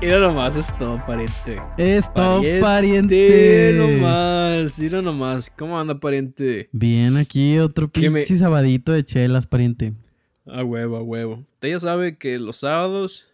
[0.00, 1.60] Mira nomás, es todo, pariente.
[1.76, 3.72] Es todo, pariente.
[3.74, 5.50] nomás, mira nomás.
[5.50, 6.68] ¿Cómo anda, pariente?
[6.72, 9.92] Bien, aquí otro ¿Qué me- pinche sabadito de chelas, pariente.
[10.46, 11.44] A huevo, a huevo.
[11.54, 13.26] Usted ya sabe que los sábados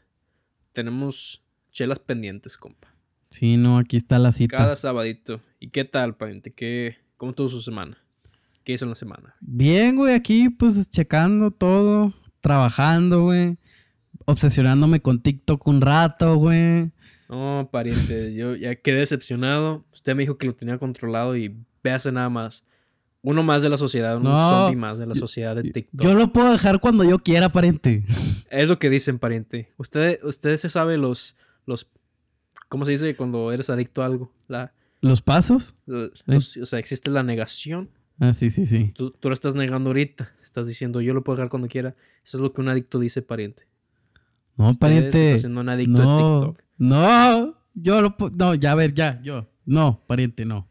[0.72, 1.42] tenemos
[1.74, 2.94] chelas pendientes, compa.
[3.28, 4.56] Sí, no, aquí está la cita.
[4.56, 5.40] Cada sabadito.
[5.60, 6.52] ¿Y qué tal, pariente?
[6.52, 7.98] ¿Qué, ¿Cómo estuvo su semana?
[8.62, 9.34] ¿Qué hizo en la semana?
[9.40, 13.58] Bien, güey, aquí pues checando todo, trabajando, güey.
[14.24, 16.92] Obsesionándome con TikTok un rato, güey.
[17.28, 19.84] No, pariente, yo ya quedé decepcionado.
[19.92, 22.64] Usted me dijo que lo tenía controlado y véase nada más.
[23.20, 26.00] Uno más de la sociedad, un No, zombie más de la sociedad de TikTok.
[26.00, 28.04] Yo lo puedo dejar cuando yo quiera, pariente.
[28.50, 29.72] Es lo que dicen, pariente.
[29.78, 31.34] Usted, usted se sabe los,
[31.66, 31.88] los,
[32.68, 34.32] ¿cómo se dice cuando eres adicto a algo?
[34.48, 35.74] La, ¿Los pasos?
[35.86, 37.90] la- los- o sea, existe la negación.
[38.20, 38.92] Ah, sí, sí, sí.
[38.94, 40.32] Tú, tú lo estás negando ahorita.
[40.40, 41.96] Estás diciendo, yo lo puedo dejar cuando quiera.
[42.24, 43.64] Eso es lo que un adicto dice, pariente.
[44.56, 45.22] No, Usted pariente.
[45.22, 46.64] está haciendo un adicto de No, TikTok.
[46.78, 48.32] no, yo lo puedo.
[48.36, 49.48] No, ya, a ver, ya, yo.
[49.66, 50.68] No, pariente, no.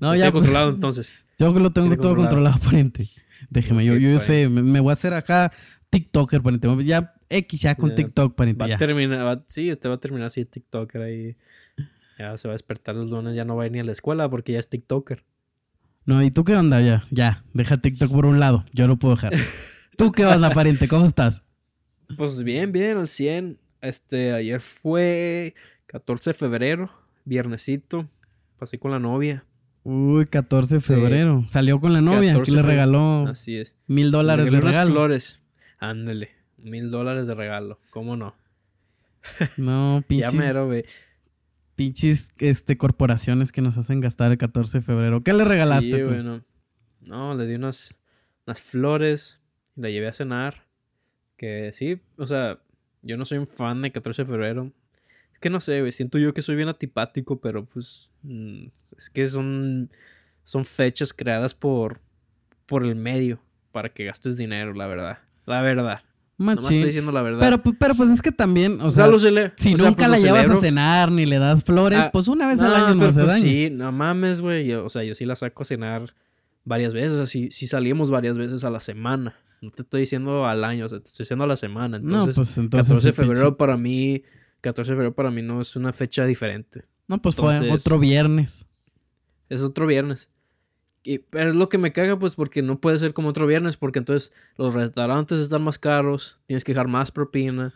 [0.00, 0.24] No, Lo ya.
[0.24, 1.14] pues, controlado entonces.
[1.38, 2.16] Yo lo tengo todo controlado.
[2.16, 3.08] controlado, pariente.
[3.50, 5.52] Déjeme, yo, yo sé, me, me voy a hacer acá
[5.90, 6.68] TikToker, pariente.
[6.84, 8.76] Ya X ya con Ya, TikTok, pariente, Va a ya.
[8.76, 11.36] terminar, va- sí, usted va a terminar así TikToker ahí.
[12.18, 13.92] Ya se va a despertar los lunes, ya no va a ir ni a la
[13.92, 15.24] escuela porque ya es TikToker.
[16.06, 16.80] No, ¿y tú qué onda?
[16.80, 17.44] Ya, ya.
[17.54, 18.64] Deja TikTok por un lado.
[18.72, 19.32] Yo lo puedo dejar.
[19.96, 20.86] ¿Tú qué onda, pariente?
[20.88, 21.42] ¿Cómo estás?
[22.16, 23.58] Pues bien, bien, al 100.
[23.80, 25.54] Este, ayer fue
[25.86, 26.90] 14 de febrero,
[27.24, 28.08] viernesito.
[28.58, 29.44] Pasé con la novia.
[29.82, 31.44] Uy, 14 de Este, febrero.
[31.48, 32.32] Salió con la novia.
[32.32, 33.74] 14 que le regaló Así es.
[33.86, 34.90] mil dólares de regalo.
[34.92, 35.40] flores.
[35.78, 36.30] Ándele.
[36.64, 37.78] Mil dólares de regalo.
[37.90, 38.34] ¿Cómo no?
[39.56, 40.84] No, Ya pinches, mero, güey.
[41.76, 45.22] pinches este, corporaciones que nos hacen gastar el 14 de febrero.
[45.22, 46.10] ¿Qué le regalaste Sí, tú?
[46.10, 46.44] bueno.
[47.02, 47.94] No, le di unas,
[48.46, 49.40] unas flores.
[49.76, 50.66] Y la llevé a cenar.
[51.36, 52.60] Que sí, o sea,
[53.02, 54.72] yo no soy un fan de 14 de febrero.
[55.32, 55.92] Es que no sé, güey.
[55.92, 58.10] Siento yo que soy bien antipático, pero pues.
[58.22, 58.66] mm,
[58.96, 59.90] es que son.
[60.44, 62.00] Son fechas creadas por.
[62.66, 63.40] Por el medio.
[63.72, 65.18] Para que gastes dinero, la verdad.
[65.46, 66.02] La verdad.
[66.36, 66.72] Nomás Machín.
[66.78, 67.40] estoy diciendo la verdad.
[67.40, 69.18] Pero, pu- pero pues es que también, o o sea, sea,
[69.56, 70.58] si o sea, nunca pues, la llevas celebro.
[70.58, 73.10] a cenar ni le das flores, Ah, pues una vez No, al año no pero
[73.10, 73.42] hace pues daño.
[73.42, 74.72] sí, no mames, güey.
[74.72, 76.14] O sea, yo sí la saco a cenar
[76.64, 77.20] varias veces.
[77.20, 79.36] Así, sí salimos varias veces a la semana.
[79.62, 81.98] No te estoy diciendo al año, o sea, te estoy diciendo a la semana.
[81.98, 82.88] Entonces, no, pues entonces.
[82.88, 84.22] 14 de sí, febrero para mí,
[84.60, 86.84] 14 de febrero para mí no es una fecha diferente.
[87.06, 88.66] No, pues fue entonces- otro viernes.
[89.48, 90.30] Es otro viernes.
[91.04, 93.76] Y, pero es lo que me caga, pues, porque no puede ser como otro viernes,
[93.76, 97.74] porque entonces los restaurantes están más caros, tienes que dejar más propina,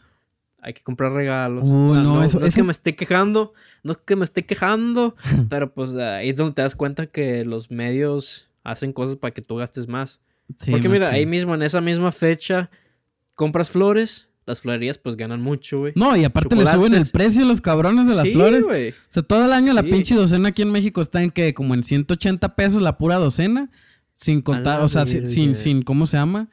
[0.61, 1.65] hay que comprar regalos.
[2.03, 3.53] No, eso- no es que me esté quejando,
[3.83, 5.15] no es que me esté quejando,
[5.51, 9.43] pero pues ahí es donde te das cuenta que los medios hacen cosas para que
[9.43, 10.21] tú gastes más.
[10.57, 12.71] Sí, porque mira, ahí mismo, en esa misma fecha,
[13.35, 15.93] compras flores, las florerías pues ganan mucho, güey.
[15.95, 18.67] No, y aparte le suben el precio a los cabrones de las Sí, flores.
[18.67, 18.91] güey.
[18.91, 21.75] O sea, todo el año la pinche docena aquí en México está en que como
[21.75, 23.71] en 180 pesos la pura docena.
[24.15, 26.49] Sin contar, o sea, sin, sin, sin- ¿cómo se llama?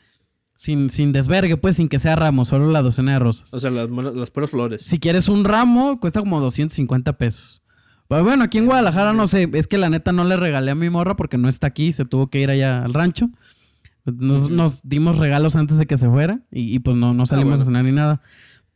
[0.56, 3.52] Sin, sin desvergue, pues, sin que sea ramo, solo la docena de rosas.
[3.54, 4.84] O sea, las, las puras flores.
[4.84, 7.64] Si quieres un ramo, cuesta como 250 pesos.
[8.08, 10.76] Pero bueno, aquí en Guadalajara no sé, es que la neta no le regalé a
[10.76, 13.30] mi morra porque no está aquí, se tuvo que ir allá al rancho.
[14.06, 17.52] Nos, nos dimos regalos antes de que se fuera y, y, pues no, no salimos
[17.54, 17.62] bueno.
[17.64, 18.22] a cenar ni nada.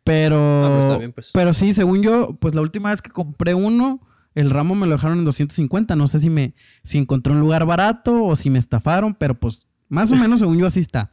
[0.04, 1.32] Pero, Ah, está bien, pues.
[1.34, 4.02] pero sí, según yo, pues la última vez que compré uno,
[4.34, 5.96] el ramo me lo dejaron en 250.
[5.96, 9.68] No sé si me si encontré un lugar barato o si me estafaron, pero pues
[9.88, 11.12] más o menos según yo así está.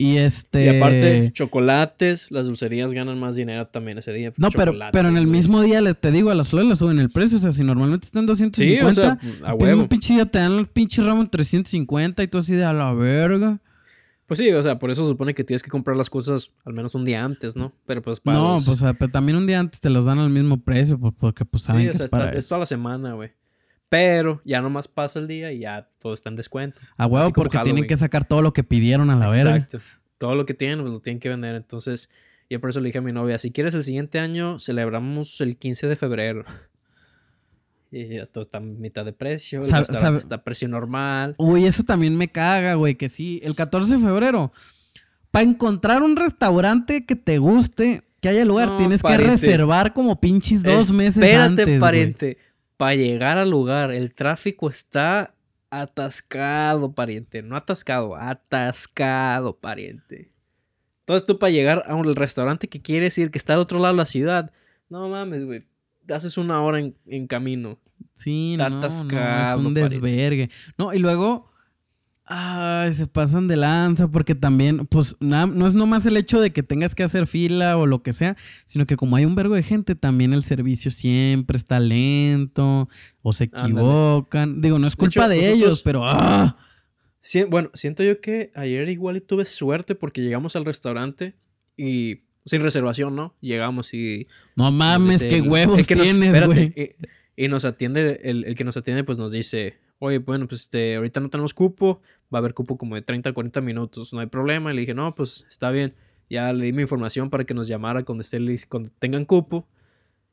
[0.00, 0.64] Y este...
[0.64, 4.32] Y aparte, chocolates, las dulcerías ganan más dinero también ese día.
[4.36, 7.00] No, pero, pero en el mismo día, le, te digo, a las flores le suben
[7.00, 7.36] el precio.
[7.38, 9.82] O sea, si normalmente están en Sí, 250, o sea, a en huevo.
[9.82, 12.72] un pinche día te dan el pinche ramo en 350 y tú así de a
[12.72, 13.58] la verga.
[14.26, 16.74] Pues sí, o sea, por eso se supone que tienes que comprar las cosas al
[16.74, 17.72] menos un día antes, ¿no?
[17.86, 20.04] Pero pues para No, los- pues o sea, pero también un día antes te los
[20.04, 22.44] dan al mismo precio pues, porque pues saben Sí, o sea, es para está- es
[22.44, 22.48] eso.
[22.50, 23.30] toda la semana, güey.
[23.88, 26.80] Pero ya nomás pasa el día y ya todo está en descuento.
[26.96, 29.56] A huevo porque tienen que sacar todo lo que pidieron a la verga.
[29.56, 29.80] Exacto.
[30.18, 31.54] Todo lo que tienen, pues lo tienen que vender.
[31.54, 32.10] Entonces,
[32.50, 35.56] yo por eso le dije a mi novia, si quieres el siguiente año, celebramos el
[35.56, 36.44] 15 de febrero.
[37.90, 39.62] Y ya todo está a mitad de precio.
[39.62, 41.34] El restaurante está a precio normal.
[41.38, 43.40] Uy, eso también me caga, güey, que sí.
[43.42, 44.52] El 14 de febrero,
[45.30, 50.20] para encontrar un restaurante que te guste, que haya lugar, No, tienes que reservar como
[50.20, 52.38] pinches dos meses Espérate, antes, pariente.
[52.78, 55.34] Para llegar al lugar, el tráfico está
[55.70, 57.42] atascado, pariente.
[57.42, 60.32] No atascado, atascado, pariente.
[61.04, 63.94] todo esto para llegar a un restaurante que quiere decir que está al otro lado
[63.94, 64.52] de la ciudad.
[64.88, 65.66] No mames, güey.
[66.08, 67.78] Haces una hora en, en camino.
[68.14, 69.94] Sí, Está no, no, es atascado, un pariente.
[69.96, 70.50] desvergue.
[70.78, 71.47] No, y luego,
[72.28, 76.52] ay, se pasan de lanza porque también, pues, na- no es nomás el hecho de
[76.52, 78.36] que tengas que hacer fila o lo que sea,
[78.66, 82.88] sino que como hay un vergo de gente, también el servicio siempre está lento
[83.22, 83.66] o se Ándale.
[83.72, 84.60] equivocan.
[84.60, 86.56] Digo, no es De hecho, culpa de, nosotros- ellos, pero ah,
[87.48, 91.34] bueno, siento yo que ayer igual tuve suerte porque llegamos al restaurante
[91.76, 93.34] y sin reservación, ¿no?
[93.40, 94.26] Llegamos y...
[94.56, 96.96] no mames, qué huevos el que nos- tienes, espérate, güey.
[97.36, 100.62] Y, y nos atiende, el, el que nos atiende pues nos dice, oye, bueno, pues
[100.62, 102.00] este, ahorita no tenemos cupo,
[102.32, 104.70] va a haber cupo como de 30 a 40 minutos, no hay problema.
[104.72, 105.94] Y le dije, no, pues está bien.
[106.30, 109.66] Ya le di mi información para que nos llamara cuando, esté, lis- cuando tengan cupo.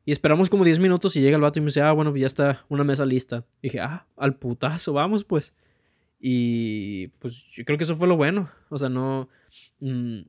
[0.05, 2.27] Y esperamos como 10 minutos y llega el vato y me dice, ah, bueno, ya
[2.27, 3.45] está una mesa lista.
[3.61, 5.53] Y dije, ah, al putazo, vamos pues.
[6.19, 8.49] Y pues yo creo que eso fue lo bueno.
[8.69, 9.29] O sea, no,
[9.79, 10.19] mm,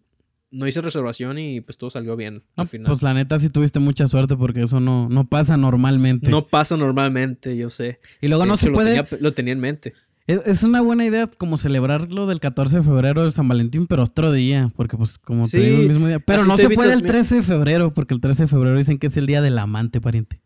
[0.51, 2.87] no hice reservación y pues todo salió bien No, al final.
[2.87, 6.31] pues la neta sí tuviste mucha suerte porque eso no, no pasa normalmente.
[6.31, 8.01] No pasa normalmente, yo sé.
[8.21, 8.89] y luego De no hecho, se lo puede...
[9.03, 9.93] tenía- lo tenía en mente.
[10.29, 13.87] Es, es una buena idea como celebrar lo del 14 de febrero de San Valentín,
[13.87, 16.19] pero otro día, porque pues como te digo, el mismo día.
[16.19, 18.99] Pero no se puede el mi- 13 de febrero, porque el 13 de febrero dicen
[18.99, 20.41] que es el día del amante, pariente.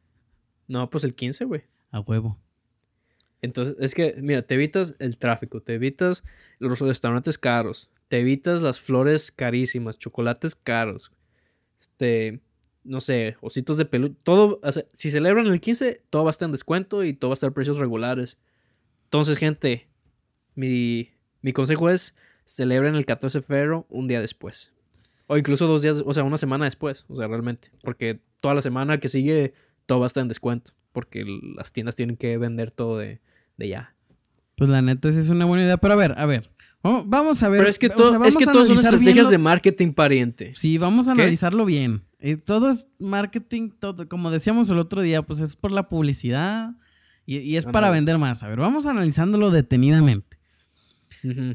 [0.68, 1.62] No, pues el 15, güey.
[1.92, 2.38] A huevo.
[3.42, 6.22] Entonces, es que, mira, te evitas el tráfico, te evitas
[6.58, 11.12] los restaurantes caros, te evitas las flores carísimas, chocolates caros,
[11.78, 12.40] este,
[12.84, 16.32] no sé, ositos de peluche, todo, o sea, si celebran el 15, todo va a
[16.32, 18.38] estar en descuento y todo va a estar a precios regulares.
[19.04, 19.88] Entonces, gente,
[20.54, 21.10] mi,
[21.40, 22.14] mi consejo es,
[22.44, 24.72] celebren el 14 de febrero un día después.
[25.26, 27.70] O incluso dos días, o sea, una semana después, o sea, realmente.
[27.82, 29.54] Porque toda la semana que sigue,
[29.86, 30.72] todo va a estar en descuento.
[30.92, 31.24] Porque
[31.56, 33.20] las tiendas tienen que vender todo de,
[33.60, 33.94] de ya.
[34.56, 36.50] Pues la neta sí es una buena idea, pero a ver, a ver.
[36.82, 37.58] Vamos- Vamos a ver.
[37.60, 39.92] Pero es que, o sea, todo, es que a todas son estrategias lo- de marketing,
[39.92, 40.54] pariente.
[40.54, 41.22] Sí, vamos a ¿Qué?
[41.22, 42.02] analizarlo bien.
[42.18, 46.72] Eh, todo es marketing, todo, como decíamos el otro día, pues es por la publicidad
[47.26, 48.42] y, y es para vender más.
[48.42, 50.38] A ver, vamos analizándolo detenidamente.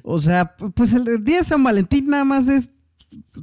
[0.03, 2.71] O sea, pues el día de San Valentín nada más es.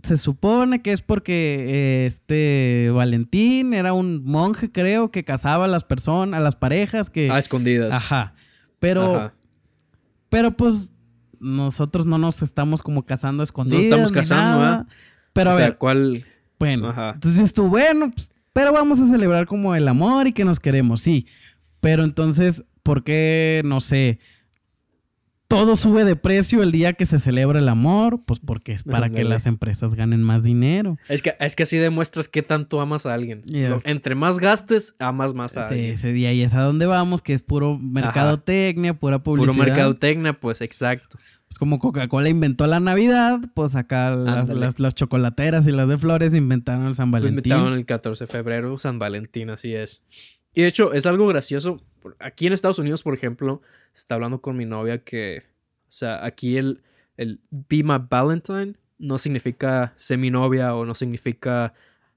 [0.02, 1.56] Se supone que es porque
[2.04, 7.08] eh, este Valentín era un monje, creo, que casaba a las personas, a las parejas
[7.10, 7.30] que.
[7.30, 7.92] A escondidas.
[7.92, 8.34] Ajá.
[8.82, 9.34] Pero, Ajá.
[10.28, 10.92] pero pues
[11.38, 13.84] nosotros no nos estamos como casando a escondidas.
[13.84, 14.86] estamos casando, nada.
[15.32, 16.24] Pero o a sea, ver, ¿cuál?
[16.58, 16.88] bueno.
[16.88, 17.12] Ajá.
[17.14, 21.00] Entonces tú, bueno, pues, pero vamos a celebrar como el amor y que nos queremos,
[21.00, 21.28] sí.
[21.80, 24.18] Pero entonces, ¿por qué, no sé,
[25.56, 28.22] todo sube de precio el día que se celebra el amor?
[28.24, 30.98] Pues porque es para que las empresas ganen más dinero.
[31.08, 33.42] Es que, es que así demuestras qué tanto amas a alguien.
[33.44, 33.68] Yes.
[33.70, 35.92] Lo- entre más gastes, amas más a Sí, alguien.
[35.94, 39.52] ese día y es a donde vamos, que es puro mercadotecnia, pura publicidad.
[39.54, 41.18] Puro mercadotecnia, pues exacto.
[41.48, 44.60] Pues como Coca-Cola inventó la Navidad, pues acá las, Ándale.
[44.60, 47.38] las- las chocolateras y las de flores inventaron el San Valentín.
[47.52, 50.02] inventaron el 14 de febrero, San Valentín, así es.
[50.54, 51.80] Y de hecho, es algo gracioso.
[52.18, 53.62] Aquí en Estados Unidos, por ejemplo,
[53.92, 55.42] se está hablando con mi novia que,
[55.86, 56.82] o sea, aquí el,
[57.16, 61.72] el Be My Valentine no significa ser mi novia o no significa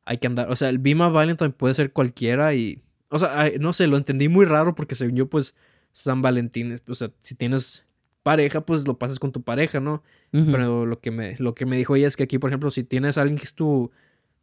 [0.05, 0.51] hay que andar.
[0.51, 3.97] O sea, el Be My Valentine puede ser cualquiera y, o sea, no sé, lo
[3.97, 5.55] entendí muy raro porque según yo, pues,
[5.91, 7.85] San Valentín, o sea, si tienes
[8.21, 10.03] pareja, pues lo pasas con tu pareja, ¿no?
[10.31, 12.83] Pero lo que me, lo que me dijo ella es que aquí, por ejemplo, si
[12.83, 13.91] tienes a alguien que es tu,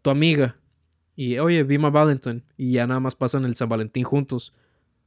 [0.01, 0.57] tu amiga
[1.14, 4.52] y, oye, be my Valentine, y ya nada más pasan el San Valentín juntos,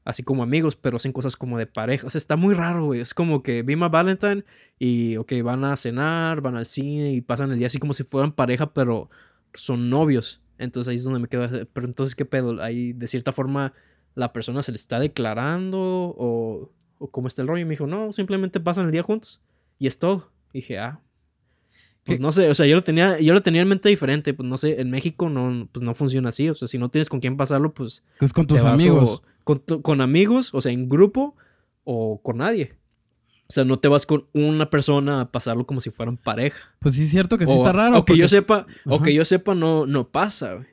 [0.06, 2.06] así como amigos, pero hacen cosas como de pareja.
[2.06, 3.02] O sea, está muy raro, güey.
[3.02, 4.46] Es como que be my Valentine
[4.80, 8.04] y, ok, van a cenar, van al cine y pasan el día así como si
[8.04, 9.10] fueran pareja, pero
[9.54, 10.42] son novios.
[10.58, 11.68] Entonces ahí es donde me quedo.
[11.74, 12.62] Pero entonces, ¿qué pedo?
[12.62, 13.74] Ahí, de cierta forma,
[14.14, 17.62] la persona se le está declarando o, o cómo está el rollo.
[17.62, 19.42] Y me dijo, no, simplemente pasan el día juntos.
[19.80, 20.32] Y es todo.
[20.54, 21.02] Y dije, ah.
[22.06, 24.34] Pues no sé, o sea, yo lo tenía, yo lo tenía en mente diferente.
[24.34, 26.48] Pues no sé, en México no, pues no funciona así.
[26.50, 28.04] O sea, si no tienes con quién pasarlo, pues.
[28.22, 29.10] Es con te tus amigos.
[29.10, 31.36] o con, tu- con amigos, o sea, en grupo
[31.84, 32.76] o con nadie.
[33.48, 36.74] O sea, no te vas con una persona a pasarlo como si fueran pareja.
[36.80, 37.98] Pues sí es cierto que sí o, está raro.
[38.00, 40.68] o que yo sepa, o que yo sepa, no, no pasa, güey.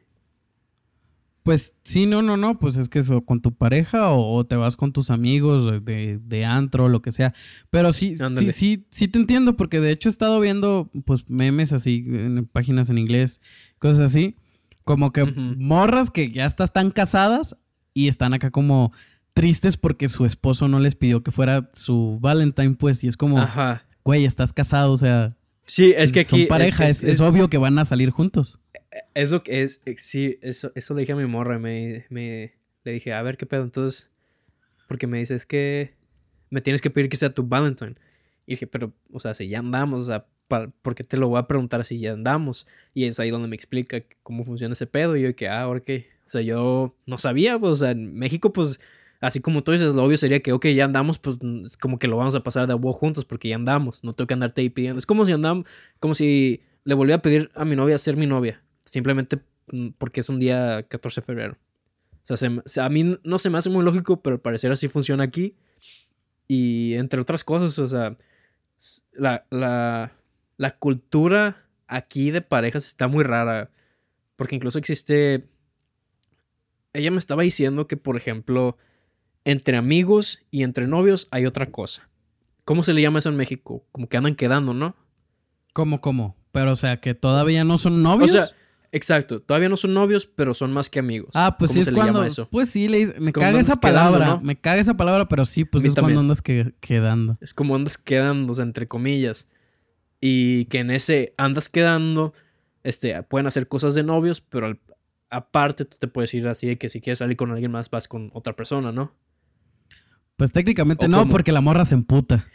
[1.43, 4.55] Pues sí, no, no, no, pues es que eso, con tu pareja o, o te
[4.55, 7.35] vas con tus amigos de, de antro, lo que sea.
[7.71, 8.53] Pero sí, sí, Ándale.
[8.53, 12.91] sí, sí te entiendo, porque de hecho he estado viendo pues memes así, en páginas
[12.91, 13.41] en inglés,
[13.81, 14.37] cosas así,
[14.85, 17.57] como que morras que ya están casadas
[17.93, 18.93] y están acá como
[19.35, 23.39] tristes porque su esposo no les pidió que fuera su Valentine, pues, y es como,
[23.41, 23.85] Ajá.
[24.05, 26.41] güey, estás casado, o sea, Sí, es que aquí.
[26.41, 28.59] son pareja, es, es obvio que van a salir juntos.
[29.15, 32.53] Es lo que es, eh, sí, eso, eso le dije a mi morra, me, me,
[32.85, 34.11] le dije, a ver qué pedo, entonces,
[34.87, 35.95] porque me dice, es que
[36.51, 37.95] me tienes que pedir que sea tu Valentine.
[38.47, 41.39] Y dije, pero, o sea, si ya andamos, o sea, para, porque te lo voy
[41.39, 42.67] a preguntar si ya andamos.
[42.93, 45.17] Y es ahí donde me explica cómo funciona ese pedo.
[45.17, 46.09] Y yo que, ah, qué.
[46.27, 48.81] O sea, yo no sabía, pues, o sea, en México, pues,
[49.21, 52.09] así como tú dices, lo obvio sería que, ok, ya andamos, pues, es como que
[52.09, 54.05] lo vamos a pasar de agua juntos porque ya andamos.
[54.05, 54.99] No tengo que andarte ahí pidiendo.
[54.99, 55.67] Es como si andamos,
[56.01, 58.63] como si le volví a pedir a mi novia ser mi novia.
[58.85, 61.59] Simplemente mm, porque es un día 14 de febrero.
[62.29, 65.25] O sea, a mí no se me hace muy lógico, pero al parecer así funciona
[65.25, 65.57] aquí.
[66.47, 68.17] Y entre otras cosas, o sea,
[69.13, 70.13] la, la,
[70.57, 73.71] la cultura aquí de parejas está muy rara.
[74.37, 75.49] Porque incluso existe...
[76.93, 78.77] Ella me estaba diciendo que, por ejemplo,
[79.45, 82.09] entre amigos y entre novios hay otra cosa.
[82.65, 83.85] ¿Cómo se le llama eso en México?
[83.91, 84.95] Como que andan quedando, ¿no?
[85.73, 86.37] ¿Cómo, cómo?
[86.53, 88.31] Pero, o sea, que todavía no son novios.
[88.31, 88.51] O sea,
[88.93, 89.43] exacto.
[89.43, 91.31] Todavía no son novios, pero son más que amigos.
[91.35, 92.23] Ah, pues sí es cuando...
[92.23, 92.49] eso?
[92.49, 93.15] Pues sí, le...
[93.19, 94.39] me caga esa palabra.
[94.43, 97.37] Me caga esa palabra, pero sí, pues es cuando andas quedando.
[97.41, 99.49] Es como andas quedando, o sea, entre comillas.
[100.21, 102.33] Y que en ese andas quedando,
[102.85, 104.79] este, pueden hacer cosas de novios, pero
[105.31, 108.07] aparte tú te puedes ir así de que si quieres salir con alguien más, vas
[108.07, 109.15] con otra persona, ¿no?
[110.37, 112.47] Pues técnicamente no, porque la morra se emputa.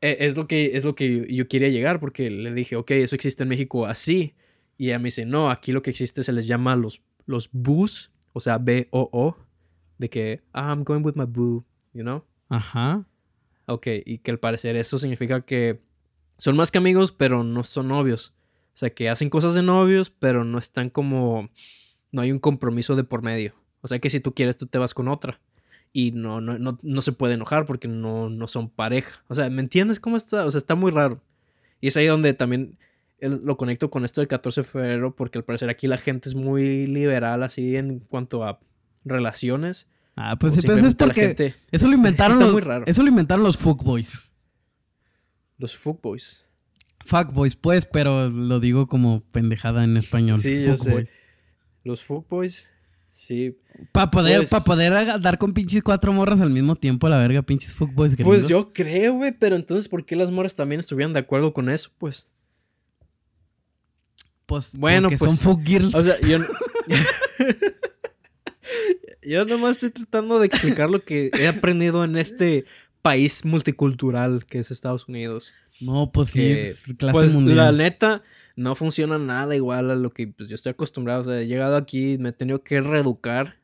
[0.00, 3.14] E, es lo que, es lo que yo quería llegar, porque le dije, ok, eso
[3.14, 4.34] existe en México así.
[4.78, 8.12] Y ella me dice, no, aquí lo que existe se les llama los, los boos,
[8.32, 9.36] o sea, B-O-O,
[9.98, 12.24] de que, ah, I'm going with my boo, you know?
[12.48, 13.06] Ajá.
[13.66, 15.82] Ok, y que al parecer eso significa que
[16.38, 18.34] son más que amigos, pero no son novios.
[18.68, 21.48] O sea, que hacen cosas de novios, pero no están como,
[22.12, 23.54] no hay un compromiso de por medio.
[23.80, 25.40] O sea, que si tú quieres, tú te vas con otra
[25.92, 29.24] y no, no, no, no se puede enojar porque no, no son pareja.
[29.28, 30.44] O sea, ¿me entiendes cómo está?
[30.44, 31.22] O sea, está muy raro.
[31.80, 32.78] Y es ahí donde también
[33.20, 36.34] lo conecto con esto del 14 de febrero porque al parecer aquí la gente es
[36.34, 38.60] muy liberal así en cuanto a
[39.04, 39.88] relaciones.
[40.16, 42.84] Ah, pues, pues es porque eso lo inventaron los, muy raro.
[42.86, 44.12] Eso lo inventaron los fuckboys.
[45.58, 46.44] Los fuckboys.
[47.04, 50.36] Fuckboys, pues, pero lo digo como pendejada en español.
[50.36, 51.08] Sí, yo sé.
[51.84, 52.68] Los fuckboys
[53.08, 53.58] Sí.
[53.92, 57.72] Para poder, pues poder dar con pinches cuatro morras al mismo tiempo, la verga, pinches
[57.72, 61.52] fuckboys Pues yo creo, güey, pero entonces, ¿por qué las morras también estuvieran de acuerdo
[61.52, 62.26] con eso, pues?
[64.46, 65.20] Pues, bueno, pues.
[65.20, 65.94] son fuck girls.
[65.94, 66.38] O sea, yo.
[69.22, 72.64] yo nomás estoy tratando de explicar lo que he aprendido en este
[73.02, 75.52] país multicultural que es Estados Unidos.
[75.80, 76.56] No, pues sí,
[76.96, 78.22] clase pues, La neta,
[78.54, 81.20] no funciona nada igual a lo que pues, yo estoy acostumbrado.
[81.20, 83.56] O sea, he llegado aquí, me he tenido que reeducar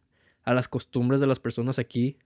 [0.44, 2.18] a las costumbres de las personas aquí.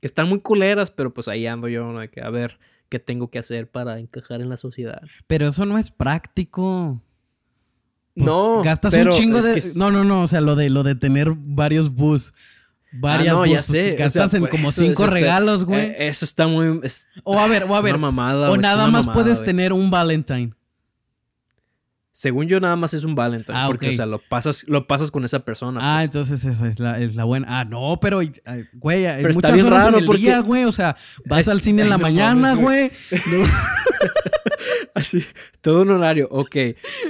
[0.00, 2.10] Que están muy culeras, pero pues ahí ando yo, ¿no?
[2.10, 5.02] que a ver qué tengo que hacer para encajar en la sociedad.
[5.26, 7.00] Pero eso no es práctico.
[8.14, 9.62] Pues, no, gastas un chingo de.
[9.76, 10.22] No, no, no.
[10.22, 12.34] O sea, lo de lo de tener varios bus.
[12.94, 13.96] Varias ah, no, ya sé.
[13.96, 15.80] gastas en pues, como cinco regalos, güey.
[15.80, 16.80] Eh, eso está muy.
[17.24, 17.94] o a ver, o a ver.
[17.94, 20.52] o nada más puedes tener un Valentine.
[22.14, 23.58] Según yo, nada más es un Valentine.
[23.58, 25.80] Ah, porque, o sea, lo pasas, lo pasas con esa persona.
[25.82, 26.04] Ah, pues.
[26.04, 27.46] entonces esa es la, es la, buena.
[27.48, 28.20] Ah, no, pero,
[28.74, 30.20] güey, hay muchas está bien horas raro en el porque...
[30.20, 30.64] día, güey.
[30.64, 32.90] O sea, vas al cine en la mañana, güey.
[34.94, 35.24] Así,
[35.60, 36.28] todo un horario.
[36.30, 36.56] Ok,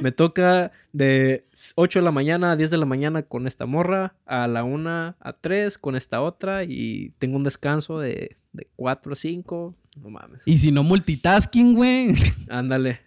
[0.00, 4.14] me toca de 8 de la mañana a 10 de la mañana con esta morra,
[4.24, 9.12] a la 1 a 3 con esta otra y tengo un descanso de, de 4
[9.12, 9.76] a 5.
[10.00, 10.46] No mames.
[10.46, 12.14] Y si no multitasking, güey.
[12.48, 13.00] Ándale.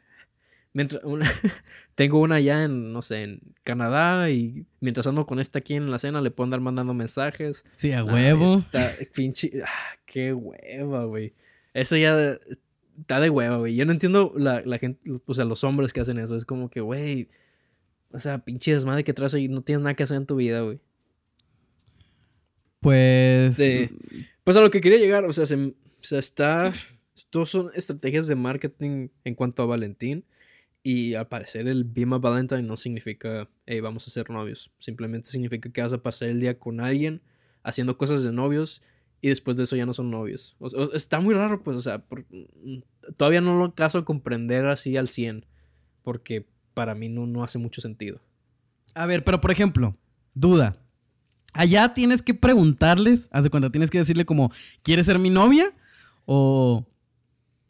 [0.74, 1.02] Mientras
[1.96, 5.90] tengo una ya en, no sé, en Canadá y mientras ando con esta aquí en
[5.90, 7.64] la cena le puedo andar mandando mensajes.
[7.78, 8.58] Sí, a huevo.
[8.58, 11.34] está, pinche, ah, qué hueva, güey.
[11.74, 12.38] Eso ya
[13.00, 13.76] está de hueva, güey.
[13.76, 16.36] Yo no entiendo la, la, gente, o sea, los hombres que hacen eso.
[16.36, 17.30] Es como que, güey,
[18.12, 20.62] o sea, pinche desmadre que traes y no tienes nada que hacer en tu vida,
[20.62, 20.80] güey.
[22.80, 23.58] Pues...
[24.44, 26.74] pues a lo que quería llegar, o sea, se, o sea, está...
[27.30, 30.26] Todos son estrategias de marketing en cuanto a Valentín.
[30.84, 34.72] Y al parecer el Bima Valentine no significa, hey, vamos a ser novios.
[34.78, 37.22] Simplemente significa que vas a pasar el día con alguien
[37.64, 38.84] haciendo cosas de novios
[39.22, 40.56] y después de eso ya no son novios.
[40.94, 42.80] está muy raro, pues, o sea, mm,
[43.18, 45.46] todavía no lo caso a comprender así al 100,
[46.04, 48.22] porque para mí no, no hace mucho sentido.
[48.94, 49.98] A ver, pero por ejemplo,
[50.34, 50.78] duda.
[51.54, 54.52] Allá tienes que preguntarles, hace cuando tienes que decirle como,
[54.84, 55.72] ¿quieres ser mi novia?
[56.26, 56.86] O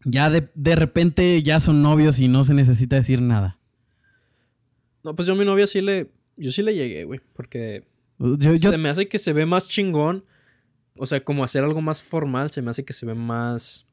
[0.06, 3.60] ya de, de, repente ya son novios y no se necesita decir nada.
[5.04, 6.12] No, pues yo a mi novia sí le.
[6.36, 7.22] Yo sí le llegué, güey.
[7.34, 7.84] Porque.
[8.60, 10.26] Se me hace que se ve más chingón.
[10.98, 13.88] O sea, como hacer algo más formal, se me hace que se ve más.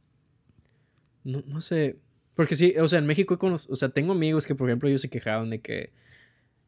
[1.25, 1.99] No, no sé.
[2.35, 5.11] Porque sí, o sea, en México, o sea, tengo amigos que, por ejemplo, ellos se
[5.11, 5.92] quejaban de que.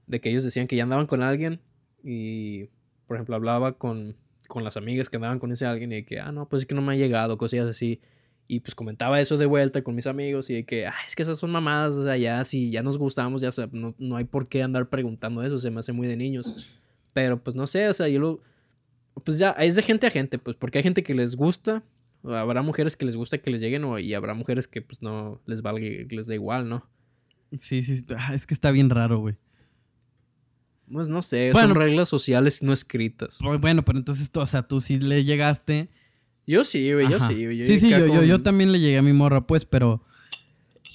[0.07, 1.61] De que ellos decían que ya andaban con alguien.
[2.03, 2.71] Y.
[3.07, 4.17] Por ejemplo, hablaba con,
[4.49, 6.67] con las amigas que andaban con ese alguien y de que, ah, no, pues es
[6.67, 8.01] que no me ha llegado, cosillas así.
[8.47, 11.23] Y pues comentaba eso de vuelta con mis amigos y de que, ah, es que
[11.23, 14.49] esas son mamadas, o sea, ya si ya nos gustamos, ya no, no hay por
[14.49, 16.55] qué andar preguntando eso, se me hace muy de niños.
[17.13, 18.41] Pero pues no sé, o sea, yo lo...
[19.23, 21.85] Pues ya, es de gente a gente, pues porque hay gente que les gusta,
[22.25, 25.41] habrá mujeres que les gusta que les lleguen o, y habrá mujeres que pues no
[25.47, 26.89] les valga, les da igual, ¿no?
[27.57, 29.37] Sí, sí, ah, es que está bien raro, güey.
[30.91, 33.39] Pues no sé, son reglas sociales no escritas.
[33.61, 35.89] Bueno, pero entonces, tú, o sea, tú sí le llegaste
[36.47, 37.65] yo sí, güey, yo sí, güey.
[37.65, 40.03] Sí, sí, yo, yo, también le llegué a mi morra, pues, pero.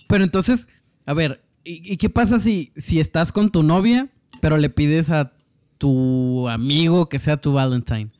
[0.07, 0.67] Pero entonces,
[1.05, 4.09] a ver, ¿y, qué pasa si, si estás con tu novia,
[4.41, 5.33] pero le pides a
[5.79, 8.11] tu amigo que sea tu Valentine?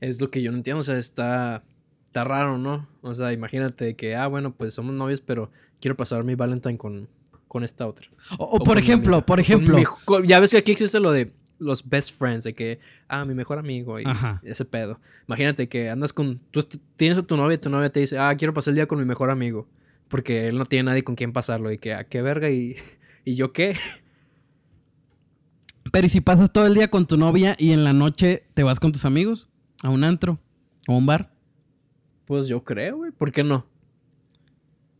[0.00, 1.64] Es lo que yo no entiendo, o sea, está,
[2.04, 2.86] está raro, ¿no?
[3.00, 5.50] O sea, imagínate que, ah, bueno, pues somos novios, pero
[5.80, 7.08] quiero pasar mi Valentine con,
[7.48, 8.08] con esta otra.
[8.38, 9.78] O, por ejemplo, por ejemplo.
[10.24, 13.58] ya ves que aquí existe lo de los best friends, de que, ah, mi mejor
[13.58, 14.04] amigo y
[14.42, 15.00] ese pedo.
[15.28, 16.60] Imagínate que andas con, tú
[16.96, 18.98] tienes a tu novia y tu novia te dice, ah, quiero pasar el día con
[18.98, 19.68] mi mejor amigo,
[20.08, 22.76] porque él no tiene nadie con quien pasarlo y que, ah, qué verga y,
[23.24, 23.76] y yo qué.
[25.94, 28.64] Pero ¿y si pasas todo el día con tu novia y en la noche te
[28.64, 29.48] vas con tus amigos
[29.80, 30.40] a un antro
[30.88, 31.32] o un bar?
[32.24, 33.64] Pues yo creo, güey, ¿por qué no?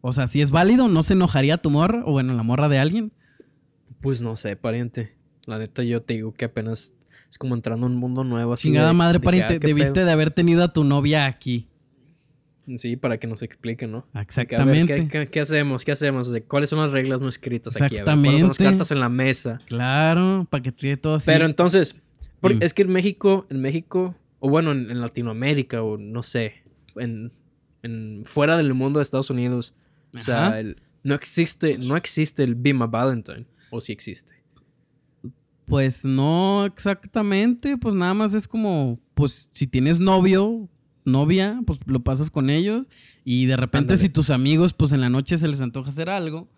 [0.03, 2.79] O sea, si es válido, ¿no se enojaría tu morra o bueno, la morra de
[2.79, 3.13] alguien?
[4.01, 5.17] Pues no sé, pariente.
[5.47, 6.95] La neta, yo te digo que apenas
[7.29, 8.53] es como entrando en un mundo nuevo.
[8.53, 11.67] Así Chingada madre, pariente, ah, debiste de haber tenido a tu novia aquí.
[12.77, 14.07] Sí, para que nos explique, ¿no?
[14.15, 15.29] Exactamente.
[15.31, 15.85] ¿qué, hacemos?
[15.85, 16.35] ¿Qué hacemos?
[16.49, 17.99] ¿Cuáles son las reglas no escritas aquí?
[18.03, 19.61] ¿Cuáles son las cartas en la mesa?
[19.67, 21.27] Claro, para que tiene todo así.
[21.27, 22.01] Pero entonces,
[22.61, 26.63] es que en México, en México, o bueno, en, Latinoamérica, o no sé,
[26.97, 27.33] en,
[28.25, 29.75] fuera del mundo de Estados Unidos,
[30.17, 30.63] o sea,
[31.03, 34.35] no existe, no existe el Be My Valentine, o si existe.
[35.67, 40.69] Pues no exactamente, pues nada más es como, pues si tienes novio,
[41.05, 42.89] novia, pues lo pasas con ellos
[43.25, 46.49] y de repente si tus amigos, pues en la noche se les antoja hacer algo.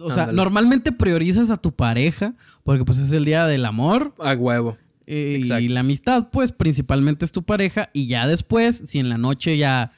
[0.00, 4.14] O sea, normalmente priorizas a tu pareja porque pues es el día del amor.
[4.18, 4.76] A huevo.
[5.06, 9.16] Eh, y la amistad, pues principalmente es tu pareja y ya después, si en la
[9.16, 9.92] noche ya,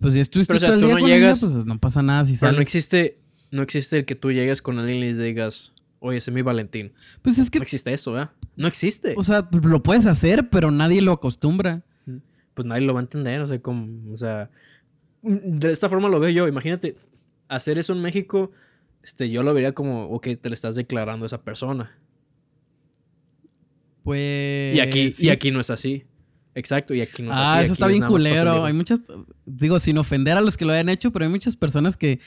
[0.00, 2.52] pues ya estuviste todo el día no con llegas, pues no pasa nada si pero
[2.52, 3.18] no existe,
[3.50, 6.40] no existe el que tú llegues con alguien y les digas, oye, ese es mi
[6.40, 6.92] Valentín.
[7.20, 7.58] Pues es que...
[7.58, 8.30] No existe eso, ¿verdad?
[8.56, 9.14] No existe.
[9.18, 11.82] O sea, lo puedes hacer, pero nadie lo acostumbra.
[12.54, 14.50] Pues nadie lo va a entender, o sea, como, o sea,
[15.22, 16.48] de esta forma lo veo yo.
[16.48, 16.96] Imagínate,
[17.48, 18.52] hacer eso en México,
[19.02, 21.98] este, yo lo vería como, ok, te le estás declarando a esa persona.
[24.02, 24.76] Pues...
[24.76, 26.04] Y aquí, y aquí no es así.
[26.56, 28.64] Exacto, y aquí no es ah, eso está bien culero.
[28.64, 29.00] Hay muchas,
[29.44, 32.20] digo, sin ofender a los que lo hayan hecho, pero hay muchas personas que,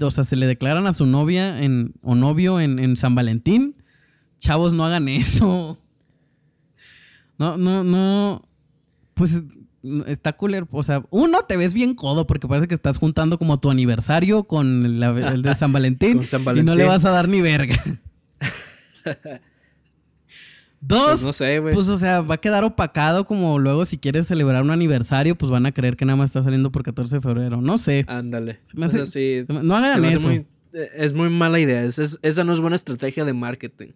[0.00, 3.76] o sea, se le declaran a su novia en, o novio en, San Valentín.
[4.38, 5.78] Chavos, no hagan eso.
[7.38, 8.48] No, no, no.
[9.20, 9.42] Pues
[10.06, 10.66] está culero.
[10.70, 14.44] O sea, uno, te ves bien codo porque parece que estás juntando como tu aniversario
[14.44, 16.66] con el de San Valentín, San Valentín.
[16.68, 17.76] Y no le vas a dar ni verga.
[20.80, 21.60] Dos, pues no sé.
[21.60, 25.50] Pues, o sea, va a quedar opacado como luego si quieres celebrar un aniversario, pues
[25.50, 27.60] van a creer que nada más está saliendo por 14 de febrero.
[27.60, 28.06] No sé.
[28.08, 28.60] Ándale.
[28.72, 30.30] no hagan eso.
[30.30, 30.46] Eh,
[30.96, 31.82] es muy mala idea.
[31.84, 33.90] esa no es buena estrategia de marketing.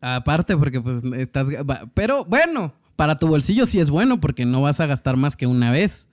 [0.00, 1.46] Aparte, porque pues estás...
[1.92, 5.46] Pero bueno, para tu bolsillo sí es bueno porque no vas a gastar más que
[5.46, 6.08] una vez.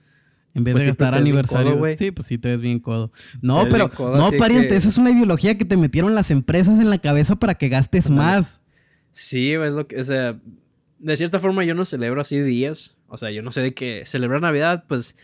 [0.54, 1.80] En vez pues de gastar aniversario.
[1.98, 3.10] sí, pues sí te ves bien codo.
[3.42, 6.98] No, pero no, pariente, esa es una ideología que te metieron las empresas en la
[6.98, 8.60] cabeza para que gastes más.
[9.10, 10.38] Sí, es lo que, o sea,
[11.00, 12.96] de cierta forma yo no celebro así días.
[13.08, 15.16] O sea, yo no sé de que celebrar Navidad, pues,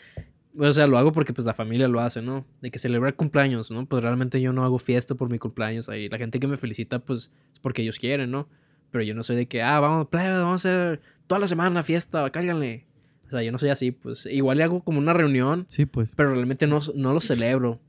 [0.58, 2.44] o sea, lo hago porque pues la familia lo hace, ¿no?
[2.60, 3.86] De que celebrar cumpleaños, ¿no?
[3.86, 6.08] Pues realmente yo no hago fiesta por mi cumpleaños ahí.
[6.08, 8.48] La gente que me felicita, pues, es porque ellos quieren, ¿no?
[8.90, 12.28] Pero yo no soy de que, ah, vamos, vamos a hacer toda la semana fiesta,
[12.30, 12.86] cáiganle.
[13.26, 14.26] O sea, yo no soy así, pues.
[14.26, 15.64] Igual le hago como una reunión.
[15.68, 16.14] Sí, pues.
[16.16, 17.80] Pero realmente no, no lo celebro.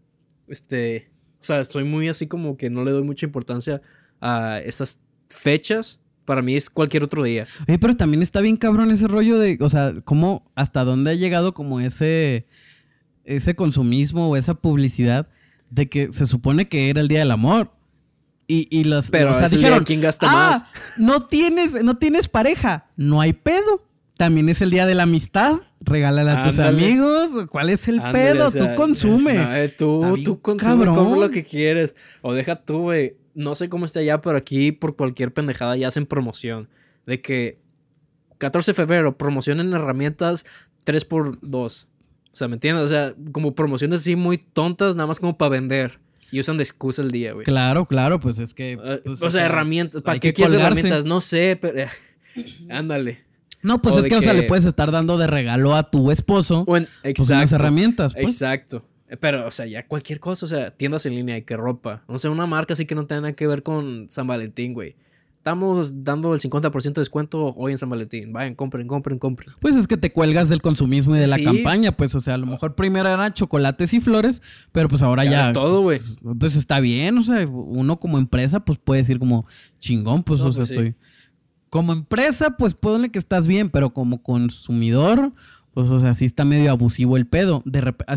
[0.47, 1.09] Este.
[1.39, 3.81] O sea, soy muy así como que no le doy mucha importancia
[4.21, 7.47] a esas fechas, para mí es cualquier otro día.
[7.67, 11.15] Oye, pero también está bien cabrón ese rollo de, o sea, cómo, hasta dónde ha
[11.15, 12.45] llegado como ese,
[13.25, 15.27] ese consumismo o esa publicidad
[15.69, 17.71] de que se supone que era el Día del Amor.
[18.47, 20.65] Y, y los, pero o sea, dijeron, ¿quién gasta ah, más?
[20.97, 23.87] No tienes, no tienes pareja, no hay pedo.
[24.17, 25.61] También es el Día de la Amistad.
[25.79, 27.47] Regálale a tus amigos.
[27.49, 28.51] ¿Cuál es el pedo?
[28.51, 29.63] tú consume.
[29.63, 31.95] Eh, tú, tú consume como lo que quieres.
[32.21, 35.87] O deja tú, güey no sé cómo está allá, pero aquí por cualquier pendejada ya
[35.87, 36.69] hacen promoción.
[37.05, 37.59] De que
[38.37, 40.45] 14 de febrero, promoción en herramientas
[40.85, 41.85] 3x2.
[41.85, 42.85] O sea, ¿me entiendes?
[42.85, 45.99] O sea, como promociones así muy tontas, nada más como para vender.
[46.31, 47.45] Y usan de excusa el día, güey.
[47.45, 48.79] Claro, claro, pues es que.
[48.83, 50.01] Ah, pues, o, sea, herramientas.
[50.01, 51.05] ¿Para qué quieres herramientas?
[51.05, 51.89] No sé, pero.
[52.69, 53.23] Ándale.
[53.61, 55.75] No, pues O es de que, o sea, que- le puedes estar dando de regalo
[55.75, 57.55] a tu esposo en- pues, unas exacto.
[57.55, 58.13] herramientas.
[58.13, 58.25] Pues.
[58.25, 58.85] Exacto.
[59.19, 62.03] Pero, o sea, ya cualquier cosa, o sea, tiendas en línea y que ropa.
[62.07, 64.95] O sea, una marca así que no tenga nada que ver con San Valentín, güey.
[65.41, 68.31] Estamos dando el 50% de descuento hoy en San Valentín.
[68.31, 69.49] Vayan, compren, compren, compren.
[69.59, 71.43] Pues es que te cuelgas del consumismo y de la Sí.
[71.43, 74.39] campaña, pues, o sea, a lo mejor primero eran chocolates y flores,
[74.71, 75.41] pero pues ahora Ya ya.
[75.41, 75.99] es todo, güey.
[76.39, 79.43] Pues está bien, o sea, uno como empresa, pues puede decir como
[79.79, 80.73] chingón, pues, No, o sea, pues, sí.
[80.75, 80.95] estoy.
[81.71, 85.33] Como empresa, pues ponle que estás bien, pero como consumidor,
[85.73, 87.63] pues, o sea, sí está medio abusivo el pedo.
[87.65, 88.13] De repente.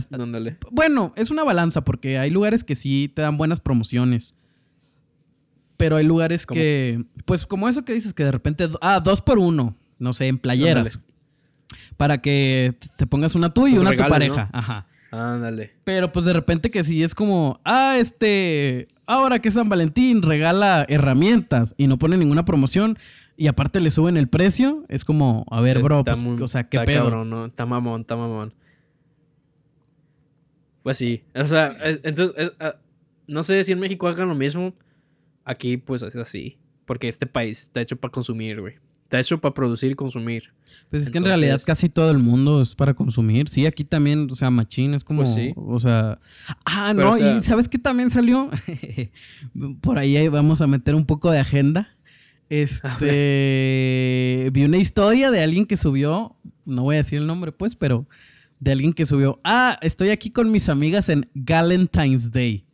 [0.70, 4.34] Bueno, es una balanza porque hay lugares que sí te dan buenas promociones.
[5.76, 6.58] Pero hay lugares ¿Cómo?
[6.58, 10.26] que, pues como eso que dices, que de repente, ah, dos por uno, no sé,
[10.28, 10.98] en playeras.
[11.96, 14.50] Para que te- pongas una tú y Pues una regales, tu pareja.
[14.52, 14.58] ¿no?
[14.58, 14.86] Ajá.
[15.10, 15.74] Ándale.
[15.84, 20.22] Pero pues de repente que sí es como, ah, este, ahora que es San Valentín,
[20.22, 22.98] regala herramientas y no pone ninguna promoción
[23.36, 26.64] y aparte le suben el precio, es como, a ver, bro, pues, muy- o sea,
[26.68, 27.04] qué está pedo.
[27.04, 27.46] cabrón, ¿no?
[27.46, 28.54] Está mamón, está mamón.
[30.82, 31.22] Pues sí.
[31.34, 32.76] O sea, es- entonces, es- ah,
[33.26, 34.74] no sé si en México hagan lo mismo.
[35.44, 36.58] Aquí, pues, es así.
[36.86, 38.74] Porque este país está hecho para consumir, güey.
[39.04, 40.52] Está hecho para producir y consumir.
[40.90, 43.48] Pues es que en realidad casi todo el mundo es para consumir.
[43.48, 45.52] Sí, aquí también, o sea, machín es como, Pues sí.
[45.56, 46.18] o sea,
[46.64, 48.50] ah, Pero, no, o sea- y ¿sabes qué también salió?
[49.82, 51.96] Por ahí ahí vamos a meter un poco de agenda.
[53.18, 57.76] Este, vi una historia de alguien que subió, no voy a decir el nombre pues,
[57.76, 58.06] pero
[58.60, 62.64] de alguien que subió, ah, estoy aquí con mis amigas en Valentine's Day.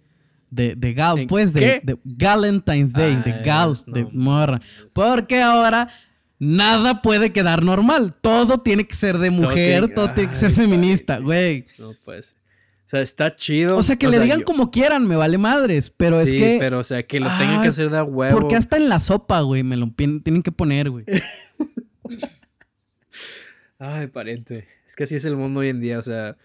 [0.50, 4.60] De, de gal, ¿En pues, de, de Valentine's Day, de gal, de morra.
[4.92, 5.88] Porque ahora
[6.40, 8.14] nada puede quedar normal.
[8.20, 11.66] Todo tiene que ser de mujer, todo tiene que ser Ay, feminista, güey.
[11.78, 12.34] No, pues.
[12.84, 13.76] O sea, está chido.
[13.76, 15.92] O sea, que le digan yo- como quieran, me vale madres.
[15.96, 16.56] Pero es sí, que.
[16.58, 18.40] pero o sea, que lo tengan que hacer de huevo.
[18.40, 21.04] Porque hasta en la sopa, güey, me lo tienen que poner, güey.
[23.78, 24.66] Ay, pariente.
[24.88, 26.00] Es que así es el mundo hoy en día.
[26.00, 26.36] O sea,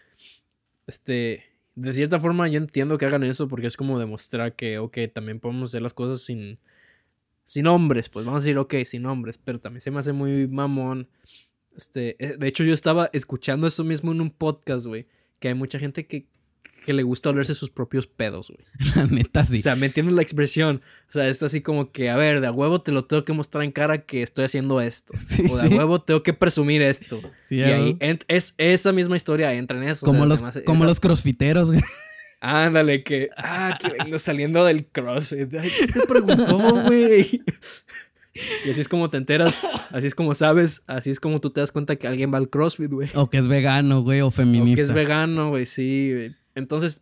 [0.85, 1.43] este.
[1.75, 5.39] De cierta forma, yo entiendo que hagan eso porque es como demostrar que, ok, también
[5.39, 6.57] podemos hacer las cosas sin.
[7.43, 8.09] Sin hombres.
[8.09, 9.37] Pues vamos a decir, ok, sin hombres.
[9.37, 11.07] Pero también se me hace muy mamón.
[11.75, 12.15] Este.
[12.23, 15.05] eh, De hecho, yo estaba escuchando eso mismo en un podcast, güey.
[15.39, 16.27] Que hay mucha gente que,
[16.85, 18.65] que le gusta olerse sus propios pedos, güey.
[18.95, 19.57] La neta, sí.
[19.57, 20.81] O sea, ¿me entiendes la expresión?
[21.07, 23.33] O sea, es así como que, a ver, de a huevo te lo tengo que
[23.33, 25.13] mostrar en cara que estoy haciendo esto.
[25.29, 27.19] Sí, o de a huevo tengo que presumir esto.
[27.49, 27.97] Sí, y ahí
[28.27, 30.05] es esa misma historia entra en eso.
[30.05, 31.81] o como sea, los, hace- como esa- los crossfiteros, güey.
[32.41, 33.29] Ándale, que.
[33.37, 35.51] Ah, que vengo saliendo del crossfit.
[35.55, 37.41] Ay, ¿quién te preguntó, güey?
[38.65, 41.61] Y así es como te enteras, así es como sabes, así es como tú te
[41.61, 43.09] das cuenta que alguien va al crossfit, güey.
[43.15, 44.75] O que es vegano, güey, o O feminista.
[44.75, 46.11] que es vegano, güey, sí.
[46.13, 46.35] güey.
[46.55, 47.01] Entonces,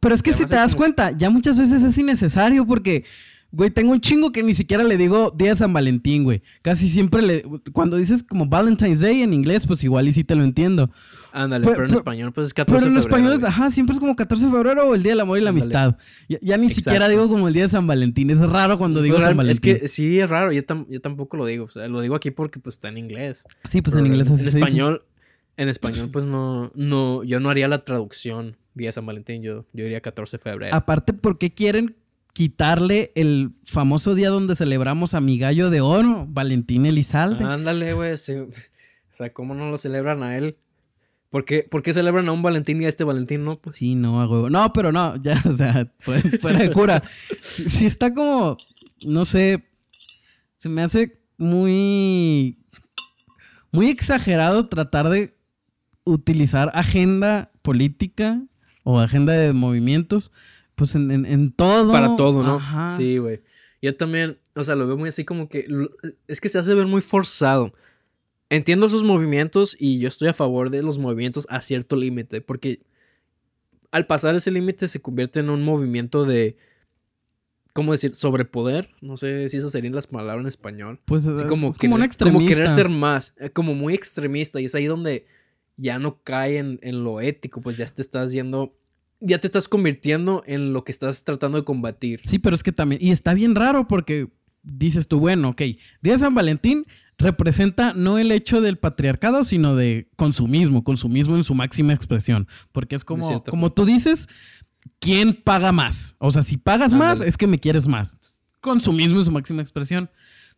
[0.00, 3.04] Pero es que si te das como- cuenta, ya muchas veces es innecesario porque,
[3.50, 6.42] güey, tengo un chingo que ni siquiera le digo Día de San Valentín, güey.
[6.62, 7.44] Casi siempre le...
[7.72, 10.90] Cuando dices como Valentine's Day en inglés, pues igual y sí te lo entiendo.
[11.32, 13.50] ándale, Pero- pero, en pero- español, pues es 14 Pero en de febrero, español, güey.
[13.52, 15.50] ajá, siempre es como 14 de febrero o el Día del Amor y la.
[15.50, 15.96] Amistad.
[16.28, 18.30] Ya, ya ni siquiera digo como el Día de San Valentín.
[18.30, 19.74] Es raro cuando digo Pues, San real- Valentín.
[19.74, 20.52] Es que sí, es raro.
[20.52, 21.64] Yo, tam- yo tampoco lo digo.
[21.64, 23.42] O sea, lo digo aquí porque pues está en inglés.
[23.68, 25.02] sí, pues Pero en inglés así En español,
[25.60, 29.42] en español, pues no, no, yo no haría la traducción día San Valentín.
[29.42, 30.74] Yo, yo diría 14 de febrero.
[30.74, 31.96] Aparte, ¿por qué quieren
[32.32, 37.44] quitarle el famoso día donde celebramos a mi gallo de oro, Valentín Elizalde?
[37.44, 38.16] Ándale, güey.
[38.16, 38.32] sí.
[38.32, 38.48] O
[39.10, 40.56] sea, ¿cómo no lo celebran a él?
[41.28, 43.60] ¿Por qué, por qué celebran a un Valentín y a este Valentín no?
[43.60, 44.48] Pues Sí, no, a huevo.
[44.48, 47.02] No, pero no, ya, o sea, fuera, de cura.
[47.38, 48.56] Sí, sí está como,
[49.04, 49.62] no sé,
[50.56, 52.64] se me hace muy,
[53.72, 55.38] muy exagerado tratar de
[56.04, 58.42] utilizar agenda política
[58.84, 60.32] o agenda de movimientos,
[60.74, 61.92] pues en, en- en todo.
[61.92, 62.56] para todo, ¿no?
[62.56, 62.96] Ajá.
[62.96, 63.42] Sí, güey.
[63.82, 65.66] Yo también, o sea, lo veo muy así como que.
[66.28, 67.72] Es que se hace ver muy forzado.
[68.50, 72.80] Entiendo sus movimientos y yo estoy a favor de los movimientos a cierto límite, porque
[73.92, 76.56] al pasar ese límite se convierte en un movimiento de.
[77.72, 78.14] ¿Cómo decir?
[78.16, 78.90] Sobrepoder.
[79.00, 81.00] No sé si esas serían las palabras en español.
[81.04, 82.38] Pues Así es, como, es como un extremista.
[82.38, 84.60] como querer ser más, eh, como muy extremista.
[84.60, 85.26] Y es ahí donde
[85.80, 88.76] ya no cae en, en lo ético, pues ya te estás yendo,
[89.18, 92.20] ya te estás convirtiendo en lo que estás tratando de combatir.
[92.24, 94.28] Sí, pero es que también, y está bien raro porque
[94.62, 95.62] dices tú, bueno, ok,
[96.02, 101.44] Día de San Valentín representa no el hecho del patriarcado, sino de consumismo, consumismo en
[101.44, 104.28] su máxima expresión, porque es como, como tú dices,
[104.98, 106.14] ¿quién paga más?
[106.18, 108.18] O sea, si pagas más, es que me quieres más.
[108.60, 110.10] Consumismo en su máxima expresión.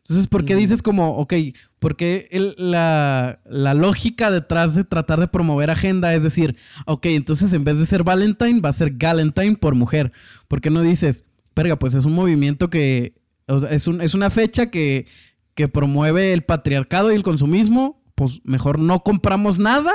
[0.04, 1.32] Entonces, ¿por qué dices como, ok,
[1.78, 7.52] porque el- la, la lógica detrás de tratar de promover agenda es decir, ok, entonces
[7.52, 10.12] en vez de ser Valentine, va a ser Galentine por mujer?
[10.48, 13.14] ¿Por qué no dices, verga, pues es un movimiento que,
[13.46, 15.06] o sea, es, un- es una fecha que,
[15.54, 19.92] que promueve el patriarcado y el consumismo, pues mejor no compramos nada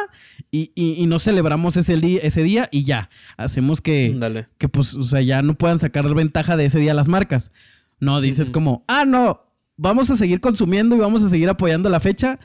[0.52, 3.10] y, y- y no celebramos ese día, ese día y ya.
[3.36, 4.48] Hacemos que, Dale.
[4.58, 7.52] que, pues, o sea, ya no puedan sacar ventaja de ese día las marcas.
[8.00, 9.42] No, dices como, ah, no,
[9.78, 12.40] vamos a seguir consumiendo y vamos a seguir apoyando la fecha,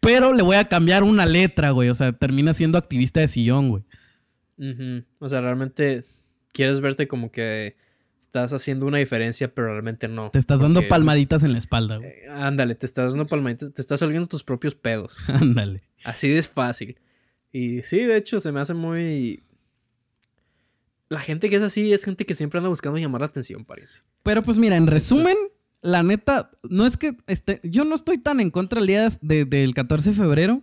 [0.00, 1.90] pero le voy a cambiar una letra, güey.
[1.90, 3.84] O sea, termina siendo activista de sillón, güey.
[5.18, 6.04] O sea, realmente
[6.52, 7.76] quieres verte como que
[8.20, 10.30] estás haciendo una diferencia, pero realmente no.
[10.30, 12.10] Te estás dando palmaditas en la espalda, güey.
[12.10, 15.18] Eh, Ándale, te estás dando palmaditas, te estás oliendo tus propios pedos.
[15.28, 15.82] Ándale.
[16.04, 16.98] Así de fácil.
[17.52, 19.42] Y sí, de hecho, se me hace muy.
[21.08, 23.98] La gente que es así es gente que siempre anda buscando llamar la atención, pariente.
[24.22, 25.36] Pero pues mira, en resumen,
[25.82, 29.44] la neta, no es que este, yo no estoy tan en contra del día de-
[29.44, 30.62] del 14 de febrero,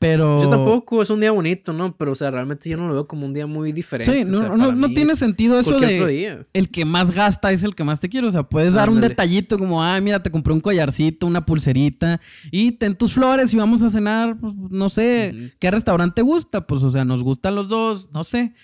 [0.00, 0.42] pero...
[0.42, 1.94] Yo tampoco, es un día bonito, ¿no?
[1.96, 4.10] Pero, o sea, realmente yo no lo veo como un día muy diferente.
[4.12, 6.46] Sí, o no, sea, no, no tiene es sentido eso otro de día.
[6.54, 8.26] el que más gasta es el que más te quiere.
[8.26, 12.18] O sea, puedes dar un detallito como, ay, mira, te compré un collarcito, una pulserita
[12.50, 15.52] y ten tus flores y vamos a cenar, pues, no sé.
[15.58, 16.66] ¿qué restaurante te gusta?
[16.66, 18.54] Pues, o sea, nos gustan los dos, no sé.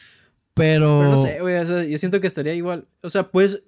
[0.54, 1.00] Pero...
[1.00, 2.88] Pero no sé, güey, o sea, yo siento que estaría igual.
[3.02, 3.62] O sea, pues,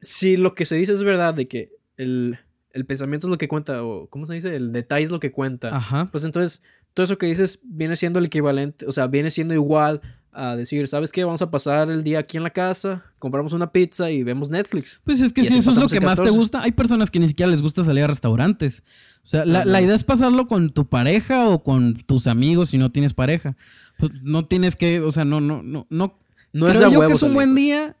[0.00, 2.38] si lo que se dice es verdad de que el,
[2.72, 4.54] el pensamiento es lo que cuenta, o ¿cómo se dice?
[4.54, 5.76] El detalle es lo que cuenta.
[5.76, 6.08] Ajá.
[6.10, 6.62] Pues entonces,
[6.94, 10.00] todo eso que dices viene siendo el equivalente, o sea, viene siendo igual
[10.32, 11.24] a decir, ¿sabes qué?
[11.24, 15.00] Vamos a pasar el día aquí en la casa, compramos una pizza y vemos Netflix.
[15.02, 16.38] Pues es que Y si eso es lo que más te 14.
[16.38, 18.82] gusta, hay personas que ni siquiera les gusta salir a restaurantes.
[19.24, 22.78] O sea, la, la idea es pasarlo con tu pareja o con tus amigos si
[22.78, 23.56] no tienes pareja.
[23.98, 26.18] Pues no tienes que, o sea, no, no, no, no.
[26.52, 27.56] No es Creo a yo que es un buen pues.
[27.56, 27.96] día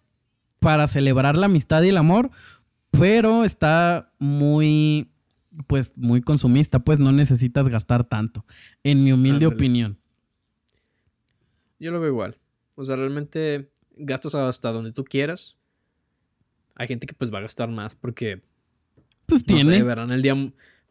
[0.66, 2.28] para celebrar la amistad y el amor,
[2.90, 5.08] pero está muy,
[5.68, 8.44] pues, muy consumista, pues no necesitas gastar tanto,
[8.82, 9.54] en mi humilde Ándale.
[9.54, 9.98] opinión.
[11.78, 12.36] Yo lo veo igual.
[12.76, 15.56] O sea, realmente gastas hasta donde tú quieras.
[16.74, 18.42] Hay gente que pues va a gastar más porque
[19.26, 19.76] Pues no tiene.
[19.76, 20.34] sé, verán el día,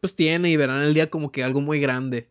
[0.00, 2.30] pues tiene y verán el día como que algo muy grande.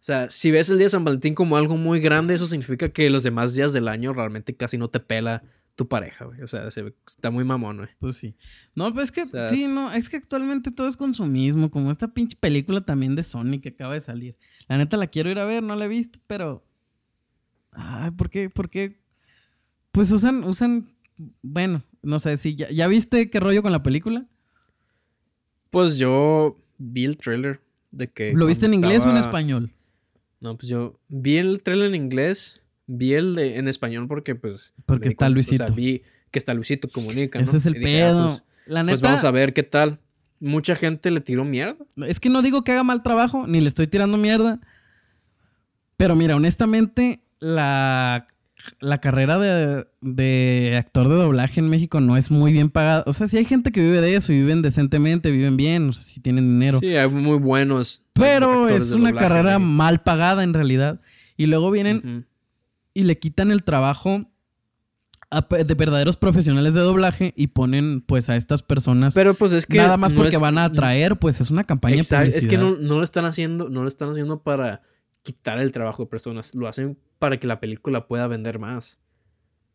[0.00, 2.88] O sea, si ves el día de San Valentín como algo muy grande, eso significa
[2.88, 5.44] que los demás días del año realmente casi no te pela
[5.82, 6.40] tu pareja, güey.
[6.42, 7.88] O sea, se está muy mamón, güey.
[7.98, 8.36] Pues sí.
[8.74, 11.90] No, pues es que O sea, sí, no, es que actualmente todo es consumismo, como
[11.90, 14.36] esta pinche película también de Sony que acaba de salir.
[14.68, 16.64] La neta la quiero ir a ver, no la he visto, pero
[17.72, 18.48] ay, ¿por qué?
[18.50, 19.00] ¿Por qué?
[19.90, 20.92] Pues usan usan
[21.42, 24.26] bueno, no sé si ya, ya viste qué rollo con la película?
[25.70, 28.32] Pues yo vi el trailer de que.
[28.34, 29.72] ¿Lo viste en inglés o en español?
[30.40, 32.61] No, pues yo vi el trailer en inglés,
[32.92, 34.74] vi el de, en español porque pues...
[34.86, 35.64] Porque está cuenta, Luisito.
[35.64, 37.46] O sea, vi que está Luisito Comunica, ¿no?
[37.46, 38.26] Ese es el dije, ah, pedo.
[38.26, 40.00] pues, la neta pues vamos a ver qué tal.
[40.40, 41.76] Mucha gente le tiró mierda.
[42.06, 44.60] Es que no digo que haga mal trabajo, ni le estoy tirando mierda.
[45.96, 48.26] Pero mira, honestamente, la,
[48.80, 53.04] la carrera de, de actor de doblaje en México no es muy bien pagada.
[53.06, 55.92] O sea, sí hay gente que vive de eso y viven decentemente, viven bien, o
[55.92, 56.80] sea, sí tienen dinero.
[56.80, 58.02] Sí, hay muy buenos.
[58.14, 61.00] pero es una carrera mal pagada en realidad.
[61.36, 62.26] Y luego vienen.
[62.94, 64.28] Y le quitan el trabajo
[65.30, 69.64] a de verdaderos profesionales de doblaje y ponen pues a estas personas Pero pues es
[69.64, 69.78] que...
[69.78, 72.24] nada más no porque es- van a atraer, pues es una campaña de publicidad.
[72.26, 74.82] Es que no, no lo están haciendo, no lo están haciendo para
[75.22, 76.54] quitar el trabajo de personas.
[76.54, 78.98] Lo hacen para que la película pueda vender más.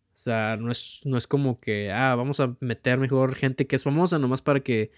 [0.10, 3.76] O sea, no es, no es como que, ah, vamos a meter mejor gente que
[3.78, 4.92] es famosa nomás para que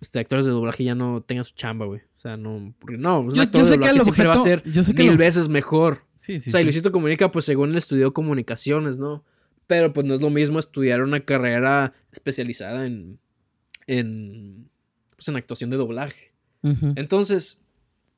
[0.00, 2.00] este, actores de doblaje ya no tengan su chamba, güey.
[2.00, 4.34] O sea, no, no, pues un Yo- actor yo de sé que el siempre va
[4.34, 6.04] a ser objeto- yo sé que mil lo- veces mejor.
[6.24, 6.64] Sí, sí, o sea, y.
[6.64, 9.24] Luisito Comunica, pues según él estudió comunicaciones, ¿no?
[9.66, 13.18] Pero pues no es lo mismo estudiar una carrera especializada en,
[13.86, 14.70] en,
[15.16, 16.32] pues, en actuación de doblaje.
[16.96, 17.60] Entonces,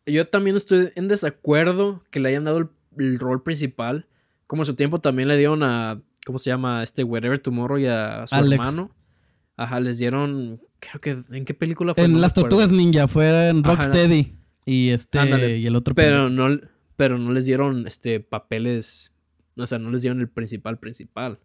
[0.06, 4.06] yo también estoy en desacuerdo que le hayan dado el, el rol principal.
[4.46, 6.84] Como en su tiempo también le dieron a, ¿cómo se llama?
[6.84, 8.52] Este Wherever Tomorrow y a su Alex.
[8.52, 8.94] hermano.
[9.56, 12.04] Ajá, les dieron, creo que, ¿en qué película fue?
[12.04, 12.34] En Las.
[12.34, 15.58] Tortugas Ninja fue en Rocksteady y este Ándale.
[15.58, 16.60] y el otro Pero no,
[16.96, 19.12] pero no les dieron este papeles,
[19.56, 21.38] o sea, no les dieron el principal principal.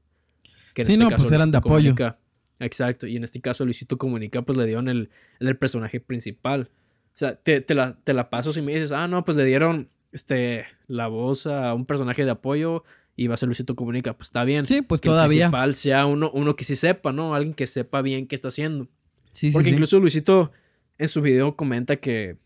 [0.73, 1.93] Que en Sí, este no, caso pues eran de apoyo.
[1.95, 2.19] Comunica.
[2.59, 5.09] Exacto, y en este caso Luisito Comunica pues le dieron el,
[5.39, 6.69] el personaje principal.
[7.07, 9.43] O sea, te, te la, te la paso si me dices, ah, no, pues le
[9.45, 12.83] dieron este, la voz a un personaje de apoyo
[13.17, 14.15] y va a ser Luisito Comunica.
[14.15, 14.63] Pues está bien.
[14.65, 15.47] Sí, pues que el todavía.
[15.47, 17.35] principal sea uno, uno que sí sepa, ¿no?
[17.35, 18.85] Alguien que sepa bien qué está haciendo.
[19.33, 19.73] Sí, sí, Porque sí.
[19.73, 20.51] incluso Luisito
[20.97, 22.37] en su video comenta que,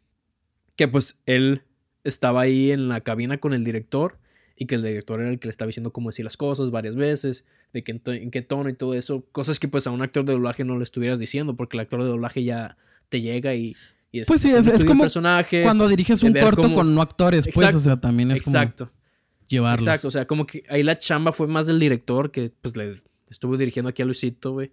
[0.75, 1.63] que pues él
[2.05, 4.17] estaba ahí en la cabina con el director
[4.55, 6.95] y que el director era el que le estaba diciendo cómo decir las cosas varias
[6.95, 10.23] veces, de que en, qué tono y todo eso, cosas que pues a un actor
[10.23, 12.77] de doblaje no le estuvieras diciendo porque el actor de doblaje ya
[13.09, 13.75] te llega y,
[14.13, 15.61] y es, Pues sí, es- es como personaje.
[15.63, 18.85] Cuando diriges un corto cómo- con no actores, pues, Exacto, o sea, también es Exacto.
[18.87, 18.97] como
[19.47, 19.85] llevarlos.
[19.87, 22.93] Exacto, o sea, como que ahí la chamba fue más del director que pues le
[23.29, 24.71] estuvo dirigiendo aquí a Luisito, güey.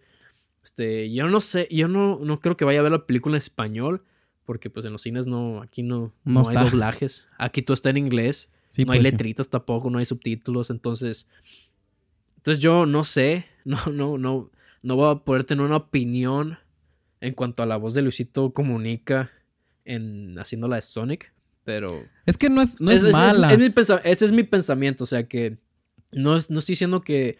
[0.62, 3.38] Este, yo no sé, yo no, no creo que vaya a ver la película en
[3.38, 4.04] español,
[4.44, 6.64] porque pues en los cines no, aquí no, No no, hay está.
[6.64, 7.28] doblajes.
[7.38, 8.50] Aquí todo está en inglés.
[8.68, 9.12] Sí, no hay pues, sí.
[9.12, 11.26] letritas tampoco, no hay subtítulos, entonces.
[12.36, 14.50] Entonces yo no sé, no, no, no,
[14.82, 16.58] no voy a poder tener una opinión
[17.20, 19.30] en cuanto a la voz de Luisito Comunica
[19.84, 21.32] en haciendo la de Sonic,
[21.64, 23.52] pero Es que no es, no es, mala.
[23.52, 25.58] es mi pensa- ese es mi pensamiento, o sea que
[26.12, 27.38] no, es- no estoy diciendo que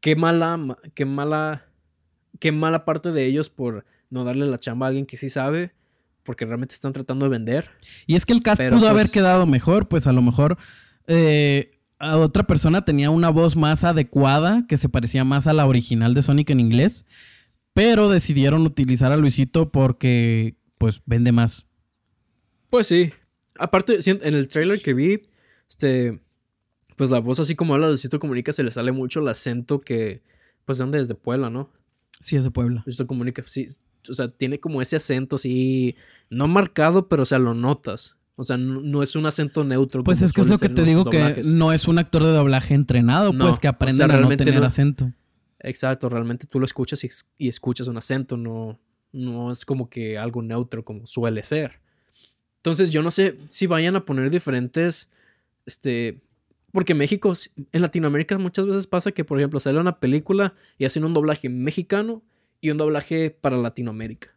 [0.00, 1.66] qué mala, ma- qué mala,
[2.38, 5.72] qué mala parte de ellos por no darle la chamba a alguien que sí sabe,
[6.28, 7.70] porque realmente están tratando de vender.
[8.06, 10.58] Y es que el cast Pero, pudo pues- haber quedado mejor, pues a lo mejor
[11.06, 15.64] eh, a otra persona tenía una voz más adecuada, que se parecía más a la
[15.64, 17.06] original de Sonic en inglés,
[17.72, 21.64] pero decidieron utilizar a Luisito porque pues vende más.
[22.68, 23.10] Pues sí.
[23.58, 25.30] Aparte, en el trailer que vi,
[25.66, 26.20] este,
[26.96, 30.22] pues la voz así como habla Luisito Comunica se le sale mucho el acento que,
[30.66, 31.72] pues donde desde Puebla, ¿no?
[32.20, 32.82] Sí, es de Puebla.
[32.84, 33.66] Luisito Comunica, sí,
[34.10, 35.96] o sea, tiene como ese acento así,
[36.30, 38.16] no marcado, pero o sea, lo notas.
[38.36, 40.04] O sea, no, no es un acento neutro.
[40.04, 41.48] Pues como es que es lo que te digo doblajes.
[41.50, 44.28] que no es un actor de doblaje entrenado, No, pues que o sea, a no
[44.36, 45.12] tener no- acento.
[45.60, 48.78] Exacto, realmente tú lo escuchas y, y escuchas un acento, no,
[49.12, 51.80] no es como que algo neutro como suele ser.
[52.58, 55.08] Entonces yo no sé si vayan a poner diferentes,
[55.66, 56.20] este,
[56.70, 57.32] porque México,
[57.72, 61.48] en Latinoamérica muchas veces pasa que, por ejemplo, sale una película y hacen un doblaje
[61.48, 62.22] mexicano
[62.60, 64.28] y un doblaje para Latinoamérica.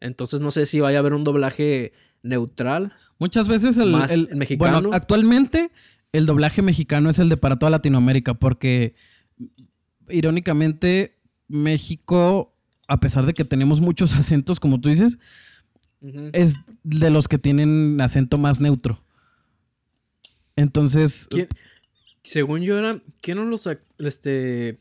[0.00, 2.92] Entonces no sé si vaya a haber un doblaje neutral.
[3.18, 4.80] Muchas veces el, Más el- mexicano.
[4.80, 5.70] Bueno, actualmente
[6.12, 8.94] el doblaje mexicano es el de para toda Latinoamérica porque
[10.08, 12.54] irónicamente México,
[12.86, 15.18] a pesar de que tenemos muchos acentos, como tú dices,
[16.32, 19.02] es de los que tienen acento más neutro.
[20.56, 21.48] Entonces, ¿Quién-
[22.22, 24.80] según yo era, ¿qué no los, este,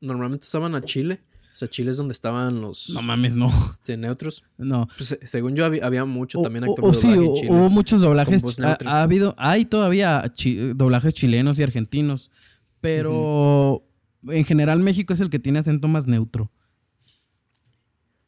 [0.00, 1.20] normalmente usaban a Chile?
[1.60, 3.52] O sea, Chile es donde estaban los no mames, no.
[3.70, 4.44] este, neutros.
[4.56, 4.88] No.
[4.96, 7.48] Pues, se- según yo había, había mucho O- también o de sí, en Chile.
[7.52, 8.42] hubo muchos doblajes.
[8.86, 12.30] Ha, habido, hay todavía chi- doblajes chilenos y argentinos,
[12.80, 13.84] pero
[14.26, 16.50] en general México es el que tiene acento más neutro.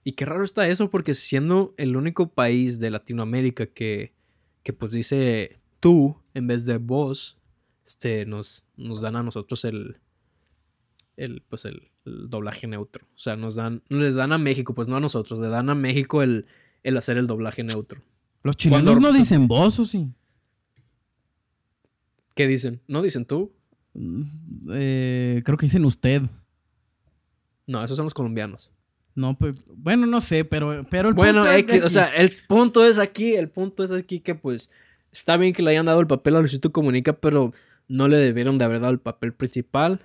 [0.04, 4.12] Y qué raro está eso, porque siendo el único país de Latinoamérica que,
[4.62, 7.38] que pues dice tú en vez de vos,
[7.86, 9.96] este, nos, nos dan a nosotros el,
[11.16, 13.04] el, pues el, el doblaje neutro.
[13.14, 15.74] O sea, nos dan, les dan a México, pues no a nosotros, le dan a
[15.74, 16.46] México el,
[16.82, 18.00] el hacer el doblaje neutro.
[18.42, 20.08] Los chilenos Cuando- no dicen vos, ¿o sí?
[22.34, 22.80] ¿Qué dicen?
[22.88, 23.52] ¿No dicen tú?
[23.94, 24.22] Mm,
[24.72, 26.22] eh, creo que dicen usted.
[27.66, 28.70] No, esos son los colombianos.
[29.14, 32.84] No, pues, bueno, no sé, pero, pero el Bueno, punto es o sea, el punto
[32.86, 34.70] es aquí, el punto es aquí que pues
[35.12, 37.52] está bien que le hayan dado el papel a Luisito Comunica, pero
[37.88, 40.00] no le debieron de haber dado el papel principal.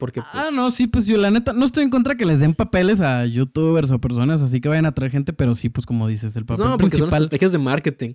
[0.00, 0.32] Porque pues...
[0.34, 3.00] Ah, no, sí, pues yo la neta, no estoy en contra que les den papeles
[3.02, 6.34] a youtubers o personas así que vayan a traer gente, pero sí, pues como dices,
[6.34, 8.14] el pues, papel no, porque son estrategias de marketing.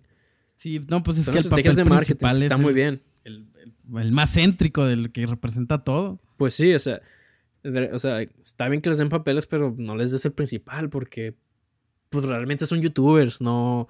[0.58, 2.69] Sí, no, pues es Son que el papel estrategias de marketing, principal está es muy
[2.69, 3.02] el, bien.
[3.24, 6.19] el- el- el más céntrico del que representa todo.
[6.38, 7.02] Pues sí, o sea,
[7.93, 11.36] o sea, está bien que les den papeles, pero no les des el principal porque
[12.10, 13.88] pues realmente son youtubers, no,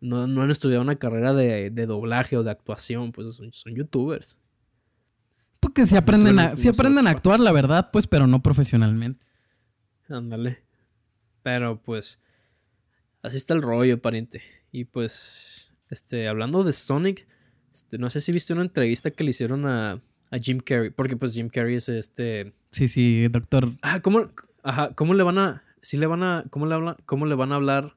[0.00, 3.74] no, no han estudiado una carrera de, de doblaje o de actuación, pues son, son
[3.74, 4.38] youtubers.
[5.66, 9.26] Porque sí aprenden a, se aprenden a actuar, la verdad, pues, pero no profesionalmente.
[10.08, 10.62] Ándale.
[11.42, 12.20] Pero pues,
[13.20, 14.42] así está el rollo, pariente.
[14.70, 17.26] Y pues, este, hablando de Sonic,
[17.74, 20.00] este, no sé si viste una entrevista que le hicieron a,
[20.30, 22.54] a Jim Carrey, porque pues Jim Carrey es este...
[22.70, 23.76] Sí, sí, doctor.
[23.82, 24.24] Ah, ¿cómo,
[24.62, 25.64] ajá, ¿cómo le van a...
[25.82, 26.44] Sí le van a...
[26.48, 27.96] ¿Cómo le, habla, cómo le van a hablar?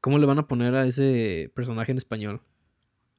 [0.00, 2.40] ¿Cómo le van a poner a ese personaje en español?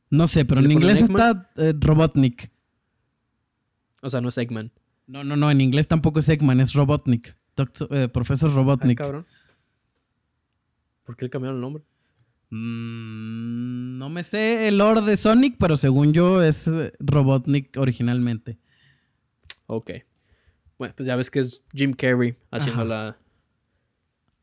[0.09, 1.21] No sé, pero ¿Sí en inglés Eggman?
[1.21, 2.55] está eh, Robotnik.
[4.01, 4.71] O sea, no es Eggman.
[5.07, 7.35] No, no, no, en inglés tampoco es Eggman, es Robotnik.
[7.55, 8.97] Doctor- eh, profesor Ay, Robotnik.
[8.97, 9.25] cabrón.
[11.03, 11.83] ¿Por qué le cambiaron el nombre?
[12.49, 18.57] Mm, no me sé el lore de Sonic, pero según yo es eh, Robotnik originalmente.
[19.67, 19.91] Ok.
[20.77, 22.89] Bueno, pues ya ves que es Jim Carrey haciendo Ajá.
[22.89, 23.17] la.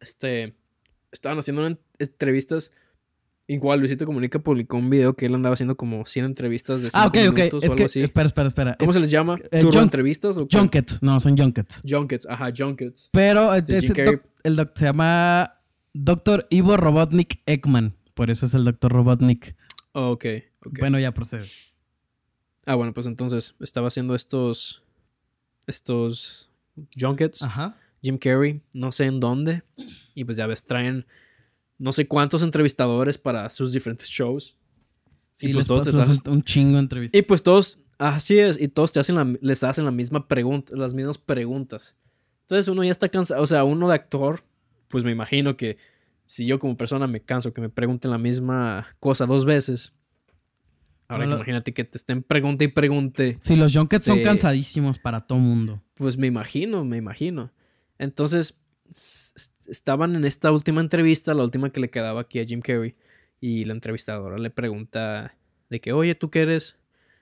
[0.00, 0.54] Este.
[1.12, 1.66] Estaban haciendo
[1.98, 2.72] entrevistas.
[3.46, 6.98] Igual Luisito Comunica publicó un video que él andaba haciendo como 100 entrevistas de 5
[7.02, 7.36] Ah, ok, ok.
[7.36, 8.02] minutos o Es algo que, así.
[8.02, 8.76] espera, espera, espera.
[8.78, 9.36] ¿Cómo Es- se les llama?
[9.50, 10.48] eh, ¿Turbo junk- entrevistas o?
[10.50, 11.02] Junkets.
[11.02, 11.82] No, son Junkets.
[11.86, 13.10] Junkets, ajá, Junkets.
[13.12, 15.60] Pero Este, este, doc- el doc se llama
[15.92, 17.94] Doctor Ivo Robotnik Ekman.
[18.14, 19.54] Por eso es el Doctor Robotnik.
[19.92, 20.24] Oh, ok,
[20.64, 20.78] ok.
[20.80, 21.44] Bueno, ya procede.
[22.64, 24.82] Ah, bueno, pues entonces estaba haciendo estos.
[25.66, 26.50] Estos.
[26.98, 27.42] Junkets.
[27.42, 27.76] Ajá.
[28.02, 29.62] Jim Carrey, no sé en dónde.
[30.14, 31.06] Y pues ya ves, traen
[31.78, 34.56] no sé cuántos entrevistadores para sus diferentes shows.
[35.32, 37.18] Sí, y pues todos te hacen- un chingo de entrevistas.
[37.18, 40.74] Y pues todos, así es, y todos te hacen la- les hacen la misma pregunta,
[40.76, 41.96] las mismas preguntas.
[42.42, 44.44] Entonces uno ya está cansado, o sea, uno de actor,
[44.88, 45.76] pues me imagino que
[46.26, 49.92] si yo como persona me canso que me pregunten la misma cosa dos veces.
[51.08, 53.36] Ahora que imagínate que te estén pregunte y pregunte.
[53.42, 55.82] Sí, los junkets son Este- cansadísimos para todo mundo.
[55.94, 57.52] Pues me imagino, me imagino.
[57.98, 58.58] Entonces,
[58.90, 62.94] estaban en esta última entrevista, la última que le quedaba aquí a Jim Carrey,
[63.40, 65.36] y la entrevistadora le pregunta
[65.70, 66.76] de que, oye, ¿tú qué eres?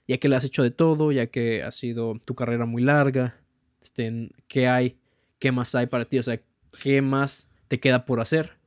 [0.08, 3.40] Ya que le has hecho de todo, ya que ha sido tu carrera muy larga,
[3.80, 4.98] este, ¿qué hay?
[5.38, 6.18] ¿Qué más hay para ti?
[6.18, 6.40] O sea,
[6.82, 8.58] ¿qué más te queda por hacer?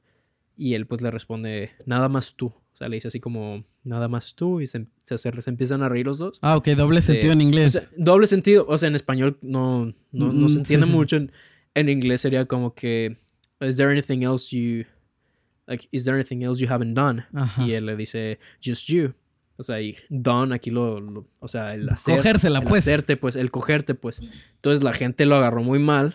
[0.57, 2.47] Y él pues le responde, nada más tú.
[2.47, 5.81] O sea, le dice así como, nada más tú, y se, se, hace- se empiezan
[5.83, 6.39] a reír los dos.
[6.41, 7.71] Ah, ok, doble Este, sentido en O inglés.
[7.73, 8.65] sea, doble sentido.
[8.67, 10.91] O sea, en español no, no, no Mm, se entiende sí.
[10.91, 11.15] mucho.
[11.17, 11.31] En,
[11.75, 13.17] en inglés sería como que,
[13.61, 14.85] ¿Is there anything else you.
[15.67, 17.25] Like, is there anything else you haven't done?
[17.33, 17.63] Ajá.
[17.63, 19.13] Y él le dice, Just you.
[19.57, 20.99] O sea, y done aquí lo.
[20.99, 22.17] lo- o sea, el hacer.
[22.17, 22.81] Cogérsela, el pues.
[22.81, 23.35] hacerte, pues.
[23.35, 24.21] El cogerte, pues.
[24.55, 26.13] Entonces la gente lo agarró muy mal.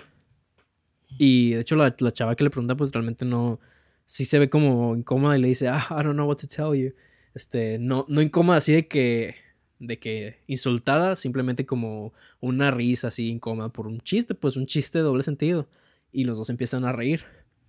[1.18, 3.58] Y de hecho, la, la chava que le pregunta, pues realmente no.
[4.04, 6.78] Sí se ve como incómoda y le dice, ah, I don't know what to tell
[6.78, 6.92] you.
[7.34, 9.36] Este, no, no incómoda así de que.
[9.80, 14.98] De que insultada, simplemente como una risa así incómoda por un chiste, pues un chiste
[14.98, 15.68] de doble sentido.
[16.12, 17.24] Y los dos empiezan a reír.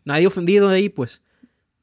[0.05, 1.21] Nadie ofendido ahí, pues.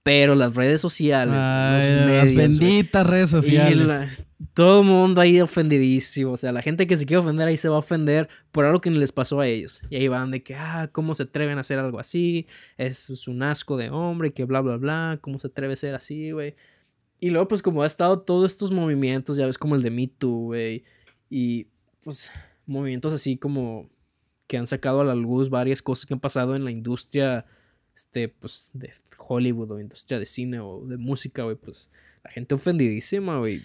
[0.05, 3.87] Pero las redes sociales, Ay, los las medios, güey, benditas redes y sociales.
[3.87, 4.09] la-
[4.55, 6.33] todo el mundo ahí ofendidísimo.
[6.33, 8.81] O sea, la gente que se quiere ofender ahí se va a ofender por algo
[8.81, 9.81] que ni les pasó a ellos.
[9.91, 12.47] Y ahí van de que, ah, ¿cómo se atreven a hacer algo así?
[12.77, 15.19] Es, es un asco de hombre, que bla, bla, bla.
[15.21, 16.55] ¿Cómo se atreve a ser así, güey?
[17.21, 20.07] Y luego, pues, como ha estado todos estos movimientos, ya ves, como el de Me
[20.07, 20.85] Too, güey.
[21.29, 21.67] Y,
[22.05, 22.31] pues,
[22.67, 23.89] movimientos así como
[24.47, 27.45] que han sacado a la luz varias cosas que han pasado en la industria,
[27.95, 31.91] este, pues, de Hollywood o industria de cine o de música, güey, pues,
[32.23, 33.63] la gente ofendidísima, güey.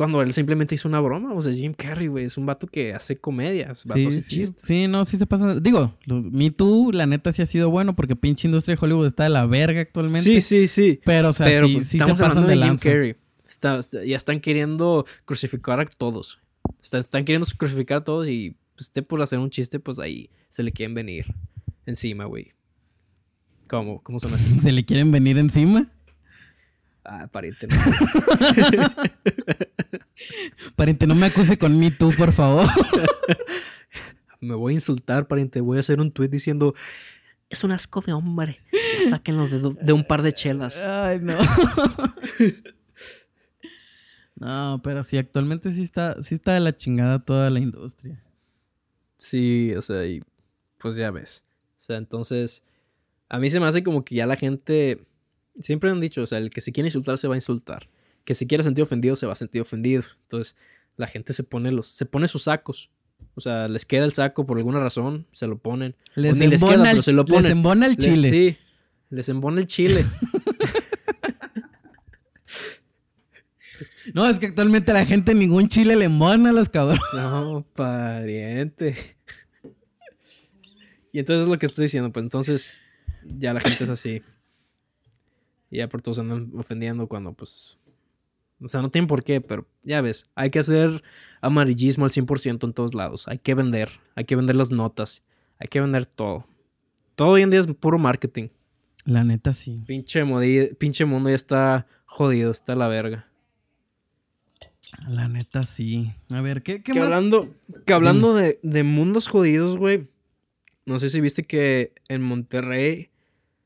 [0.00, 2.94] Cuando él simplemente hizo una broma, o sea, Jim Carrey, güey, es un vato que
[2.94, 4.66] hace comedias, vato Sí, hace sí, chistes.
[4.66, 5.60] sí, no, sí se pasa.
[5.60, 9.08] Digo, lo- Me Too, la neta sí ha sido bueno porque pinche industria de Hollywood
[9.08, 10.22] está de la verga actualmente.
[10.22, 11.00] Sí, sí, sí.
[11.04, 12.78] Pero, o sea, Pero sí, pues, sí se estamos pasan hablando de de Jim.
[12.78, 13.16] Carrey.
[13.46, 16.40] Está- está- ya están queriendo crucificar a todos.
[16.82, 20.30] Están, están queriendo crucificar a todos y pues, usted por hacer un chiste, pues ahí
[20.48, 21.26] se le quieren venir
[21.84, 22.52] encima, güey.
[23.68, 24.02] ¿Cómo?
[24.02, 24.48] ¿Cómo son así?
[24.62, 25.92] ¿Se le quieren venir encima?
[27.04, 27.66] Ah, pariente.
[27.66, 27.76] no.
[30.76, 32.66] Pariente, no me acuse con Me Too, por favor.
[34.40, 35.60] Me voy a insultar, pariente.
[35.60, 36.74] Voy a hacer un tweet diciendo...
[37.50, 38.60] Es un asco de hombre.
[39.08, 40.84] Sáquenlo de, de un par de chelas.
[40.84, 41.36] Ay, no.
[44.36, 48.22] no, pero sí, actualmente sí está, sí está de la chingada toda la industria.
[49.16, 50.22] Sí, o sea, y
[50.78, 51.44] pues ya ves.
[51.76, 52.64] O sea, entonces,
[53.28, 55.04] a mí se me hace como que ya la gente,
[55.58, 57.88] siempre han dicho, o sea, el que se quiere insultar se va a insultar.
[58.24, 60.02] Que se quiera sentir ofendido se va a sentir ofendido.
[60.22, 60.56] Entonces,
[60.96, 62.90] la gente se pone los, se pone sus sacos.
[63.34, 65.94] O sea, les queda el saco por alguna razón, se lo ponen.
[66.14, 67.52] Les, O ni les embona, queda, el, pero se lo les ponen.
[67.52, 68.30] embona el Les- chile.
[68.30, 68.56] sí,
[69.10, 70.04] les embona el chile.
[74.14, 77.00] No, es que actualmente la gente ningún chile le embona a los cabrones.
[77.14, 78.96] No, pariente.
[81.12, 82.74] Y entonces es lo que estoy diciendo, pues entonces
[83.24, 84.22] ya la gente es así.
[85.70, 87.78] Y ya por todos se andan ofendiendo cuando pues...
[88.62, 91.02] O sea, no tienen por qué, pero ya ves, hay que hacer
[91.40, 93.26] amarillismo al 100% en todos lados.
[93.28, 95.22] Hay que vender, hay que vender las notas,
[95.58, 96.46] hay que vender todo.
[97.14, 98.48] Todo hoy en día es puro marketing.
[99.04, 99.82] La neta sí.
[99.86, 100.24] Pinche,
[100.78, 103.30] pinche mundo ya está jodido, está la verga.
[105.08, 106.12] La neta sí.
[106.30, 107.06] A ver, ¿qué, qué que más?
[107.06, 107.54] hablando,
[107.86, 110.08] que hablando de, de mundos jodidos, güey.
[110.84, 113.10] No sé si viste que en Monterrey.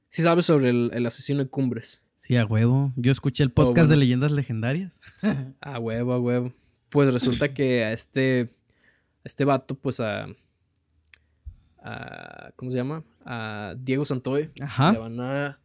[0.08, 2.03] Sí sabes sobre el, el asesino de Cumbres.
[2.26, 2.90] Sí, a huevo.
[2.96, 3.90] Yo escuché el podcast bueno.
[3.90, 4.98] de leyendas legendarias.
[5.60, 6.54] A huevo, a huevo.
[6.88, 8.50] Pues resulta que a este.
[9.18, 10.28] a este vato, pues a.
[11.82, 13.04] a- ¿Cómo se llama?
[13.26, 14.48] A Diego Santoy.
[14.58, 14.92] Le Ajá.
[14.92, 15.58] van a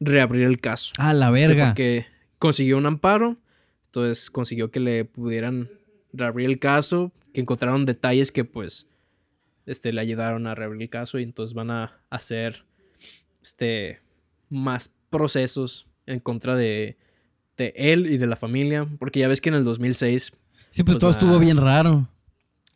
[0.00, 0.94] reabrir el caso.
[0.98, 1.68] Ah, la verga.
[1.68, 2.06] Porque
[2.40, 3.36] consiguió un amparo.
[3.86, 5.70] Entonces consiguió que le pudieran
[6.12, 7.12] reabrir el caso.
[7.32, 8.88] Que encontraron detalles que pues
[9.64, 11.20] este, le ayudaron a reabrir el caso.
[11.20, 12.64] Y entonces van a hacer
[13.42, 14.00] este,
[14.48, 16.96] más procesos en contra de,
[17.56, 18.86] de él y de la familia.
[18.98, 20.32] Porque ya ves que en el 2006
[20.70, 22.08] Sí, pues todo estuvo bien raro.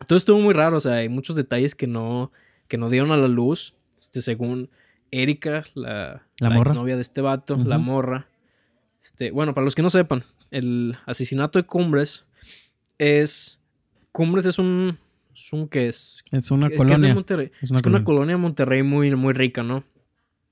[0.09, 0.76] todo estuvo muy raro.
[0.78, 2.32] O sea, hay muchos detalles que no,
[2.68, 3.74] que no dieron a la luz.
[3.99, 4.68] Este, según
[5.12, 6.72] Erika, la, La morra.
[6.74, 8.26] novia de este vato, la morra.
[9.03, 12.24] Este, bueno, para los que no sepan, el asesinato de Cumbres
[12.99, 13.59] es.
[14.12, 14.99] Cumbres es un.
[15.35, 16.24] Es un que es.
[16.32, 17.14] Es una que- que es de colonia.
[17.14, 17.51] Monterrey.
[17.62, 18.05] Es una que una colonia.
[18.05, 19.85] colonia de Monterrey muy, muy rica, ¿no?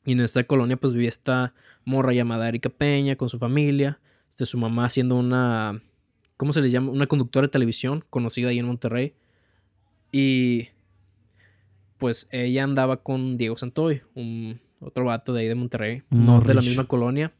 [0.05, 4.00] Y en esta colonia, pues vivía esta morra llamada Erika Peña con su familia.
[4.28, 5.80] Este, su mamá siendo una.
[6.36, 6.90] ¿Cómo se le llama?
[6.90, 9.14] Una conductora de televisión conocida ahí en Monterrey.
[10.11, 10.68] Y.
[11.98, 16.55] pues ella andaba con Diego Santoy, un otro vato de ahí de Monterrey, no de
[16.55, 17.32] la misma colonia.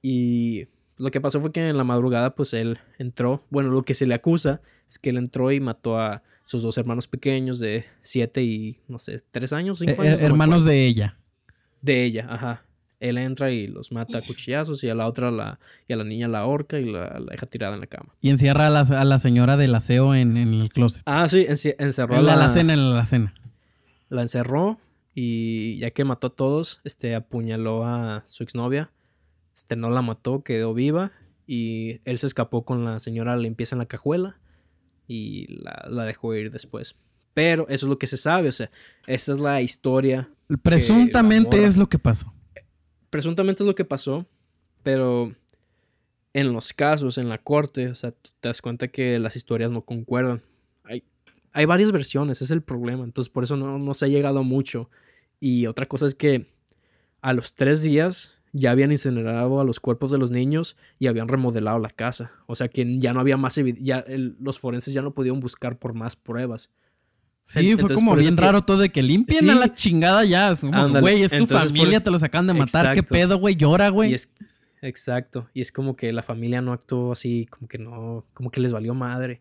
[0.00, 3.44] Y lo que pasó fue que en la madrugada, pues él entró.
[3.50, 6.78] Bueno, lo que se le acusa es que él entró y mató a sus dos
[6.78, 10.18] hermanos pequeños de siete y, no sé, tres años, cinco Eh, años.
[10.20, 11.16] no me hermanos de ella.
[11.82, 12.64] De ella, ajá.
[12.98, 15.58] Él entra y los mata a cuchillazos y a la otra la,
[15.88, 18.14] y a la niña la ahorca y la, la deja tirada en la cama.
[18.20, 21.02] Y encierra a la, a la señora del aseo en, en el closet.
[21.06, 23.34] Ah, sí, enci- encerró a En la, la, alacena, en la alacena.
[24.10, 24.78] la encerró
[25.14, 28.90] y ya que mató a todos, este apuñaló a su exnovia.
[29.54, 31.10] Este no la mató, quedó viva
[31.46, 34.38] y él se escapó con la señora limpieza en la cajuela
[35.08, 36.96] y la, la dejó ir después.
[37.32, 38.70] Pero eso es lo que se sabe, o sea,
[39.06, 40.28] esa es la historia.
[40.62, 42.32] Presuntamente es lo que pasó.
[43.10, 44.26] Presuntamente es lo que pasó,
[44.82, 45.32] pero
[46.32, 49.82] en los casos, en la corte, o sea, te das cuenta que las historias no
[49.82, 50.42] concuerdan.
[50.84, 51.04] Hay,
[51.52, 54.90] hay varias versiones, es el problema, entonces por eso no, no se ha llegado mucho.
[55.40, 56.46] Y otra cosa es que
[57.20, 61.28] a los tres días ya habían incinerado a los cuerpos de los niños y habían
[61.28, 62.32] remodelado la casa.
[62.46, 65.94] O sea que ya no había más evidencia, los forenses ya no podían buscar por
[65.94, 66.70] más pruebas.
[67.52, 70.52] Sí, fue como bien que- raro todo de que limpien a la chingada ya.
[71.00, 72.94] Güey, es tu Entonces, por- familia, te los acaban de matar.
[72.94, 73.56] ¿Qué pedo, güey?
[73.56, 74.14] Llora, güey.
[74.14, 74.32] Es
[74.82, 78.60] exacto, y es como que la familia no actuó así, como que no, como que
[78.60, 79.40] les valió madre.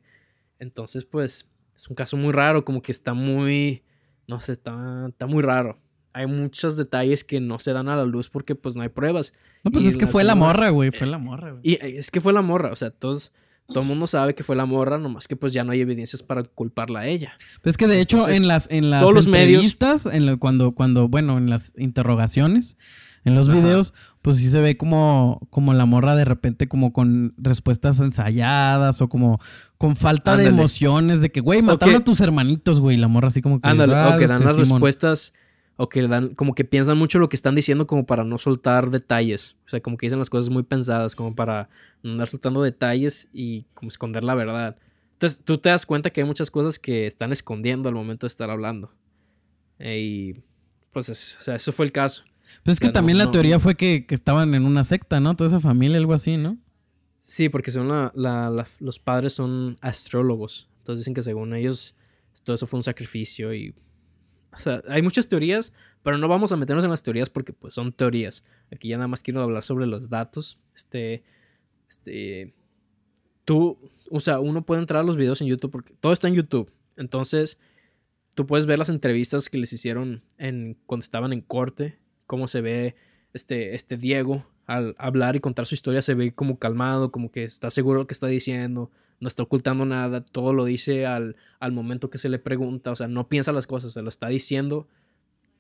[0.58, 3.84] Entonces, pues es un caso muy raro, como que está muy
[4.28, 5.80] no sé, está está muy raro.
[6.14, 9.34] Hay muchos detalles que no se dan a la luz porque pues no hay pruebas.
[9.64, 10.92] No, pues y es que fue la morra, güey.
[10.92, 11.62] Fue la morra, güey.
[11.64, 13.32] Y eh, es que fue la morra, o sea, todos
[13.70, 16.22] todo el mundo sabe que fue la morra, nomás que pues ya no hay evidencias
[16.24, 17.34] para culparla a ella.
[17.62, 20.26] Pues es que de hecho Entonces, en las en las todos los medios- entrevistas, en
[20.26, 22.78] lo- cuando cuando bueno, en las interrogaciones,
[23.26, 23.60] en los Ajá.
[23.60, 29.02] videos, pues sí se ve como como la morra de repente como con respuestas ensayadas
[29.02, 29.40] o como
[29.78, 33.42] con falta de emociones de que güey, mataron a tus hermanitos, güey, la morra así
[33.42, 34.82] como que Ándale, "Ah, o que dan las Simón".
[34.82, 35.34] respuestas,
[35.82, 38.90] o que dan, como que piensan mucho lo que están diciendo como para no soltar
[38.90, 39.56] detalles.
[39.66, 41.70] O sea, como que dicen las cosas muy pensadas, como para
[42.04, 44.76] no andar soltando detalles y como esconder la verdad.
[45.14, 48.28] Entonces, tú te das cuenta que hay muchas cosas que están escondiendo al momento de
[48.28, 48.94] estar hablando.
[49.80, 50.44] Eh, y
[50.92, 52.24] pues, es- o sea, eso fue el caso.
[52.64, 54.66] Pues es O sea, que también no- la no- teoría fue que, que estaban en
[54.66, 55.34] una secta, ¿no?
[55.38, 56.58] Toda esa familia, algo así, ¿no?
[57.20, 60.68] Sí, porque son la- la- la- los padres son astrólogos.
[60.80, 61.96] Entonces dicen que según ellos
[62.44, 63.74] todo eso fue un sacrificio y...
[64.52, 65.74] O sea, hay muchas teorías,
[66.04, 68.44] pero no vamos a meternos en las teorías porque pues son teorías.
[68.72, 70.60] Aquí ya nada más quiero hablar sobre los datos.
[70.76, 71.24] Este...
[71.88, 72.54] Este...
[73.46, 73.78] Tú...
[74.12, 76.72] O sea, uno puede entrar a los videos en YouTube porque todo está en YouTube.
[76.98, 77.60] Entonces,
[78.36, 82.00] tú puedes ver las entrevistas que les hicieron en, cuando estaban en corte.
[82.26, 82.96] Cómo se ve
[83.34, 87.44] este, este Diego al hablar y contar su historia se ve como calmado, como que
[87.44, 91.36] está seguro de lo que está diciendo, no está ocultando nada, todo lo dice al,
[91.60, 94.28] al momento que se le pregunta, o sea, no piensa las cosas, se lo está
[94.28, 94.88] diciendo,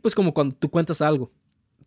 [0.03, 1.31] pues como cuando tú cuentas algo.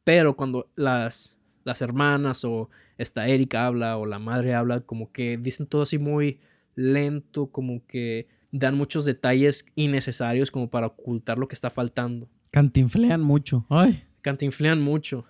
[0.02, 2.68] Pero cuando las, las hermanas o
[2.98, 6.40] esta Erika habla o la madre habla, como que dicen todo así muy
[6.74, 13.22] lento, como que dan muchos detalles innecesarios como para ocultar lo que está faltando Cantinflean
[13.22, 13.64] mucho.
[13.70, 14.04] Ay.
[14.22, 15.24] cantinflean mucho.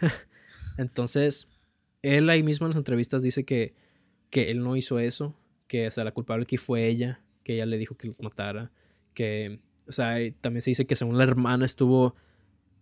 [0.78, 1.48] Entonces,
[2.02, 3.74] él ahí mismo en las entrevistas dice que,
[4.30, 5.34] que él no hizo eso,
[5.66, 8.72] que o sea, la culpable aquí fue ella, que ella le dijo que los matara,
[9.12, 12.14] que, o sea, también se dice que según la hermana estuvo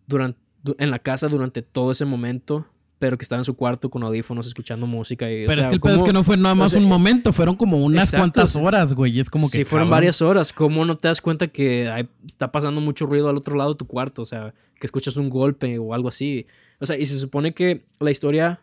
[0.07, 0.39] durante,
[0.79, 2.69] en la casa durante todo ese momento,
[2.99, 5.31] pero que estaba en su cuarto con audífonos escuchando música.
[5.31, 6.57] Y, o Pero sea, es que el pedo es ¿cómo- que no fue nada o
[6.57, 9.21] más sea, un momento, fueron como unas exacto, cuantas horas, güey.
[9.21, 9.59] Es como que.
[9.59, 10.53] Sí, fueron varias horas.
[10.53, 13.77] ¿Cómo no te das cuenta que hay- está pasando mucho ruido al otro lado de
[13.79, 14.23] tu cuarto?
[14.23, 16.47] O sea, que escuchas un golpe o algo así.
[16.81, 18.61] O sea, y se supone que la historia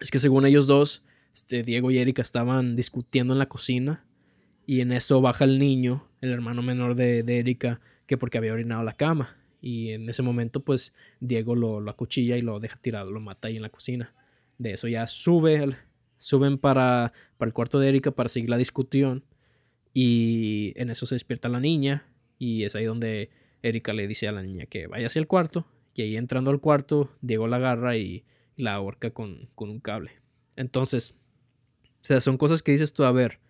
[0.00, 1.02] es que según ellos dos,
[1.34, 4.04] este, Diego y Erika estaban discutiendo en la cocina
[4.66, 8.52] y en eso baja el niño, el hermano menor de, de Erika, que porque había
[8.52, 9.36] orinado la cama.
[9.60, 13.48] Y en ese momento, pues, Diego lo, lo acuchilla y lo deja tirado, lo mata
[13.48, 14.14] ahí en la cocina.
[14.58, 15.68] De eso ya sube,
[16.16, 19.24] suben para, para el cuarto de Erika para seguir la discusión.
[19.92, 22.08] Y en eso se despierta la niña.
[22.38, 23.30] Y es ahí donde
[23.62, 25.66] Erika le dice a la niña que vaya hacia el cuarto.
[25.94, 28.24] Y ahí entrando al cuarto, Diego la agarra y,
[28.56, 30.12] y la ahorca con, con un cable.
[30.56, 31.14] Entonces,
[32.02, 33.40] o sea, son cosas que dices tú, a ver,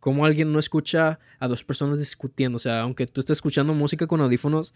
[0.00, 2.56] ¿cómo alguien no escucha a dos personas discutiendo?
[2.56, 4.74] O sea, aunque tú estés escuchando música con audífonos,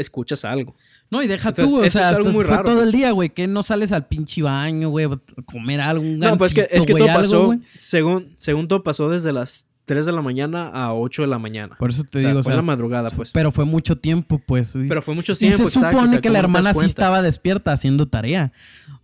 [0.00, 0.74] escuchas algo.
[1.10, 2.76] No, y deja Entonces, tú, o eso sea, es algo pues, muy fue raro, todo
[2.76, 2.86] pues.
[2.86, 6.36] el día, güey, que no sales al pinche baño, güey, a comer algo, un No,
[6.38, 9.66] pues es que, es que güey, todo algo, pasó, según, según todo pasó desde las
[9.86, 11.74] 3 de la mañana a 8 de la mañana.
[11.76, 13.32] Por eso te o sea, digo, o fue sea, en la madrugada, pues.
[13.32, 14.72] pero fue mucho tiempo, pues.
[14.88, 16.58] Pero fue mucho y tiempo, se exacto, supone o sea, que la ¿cómo no te
[16.58, 18.52] das hermana sí estaba despierta haciendo tarea.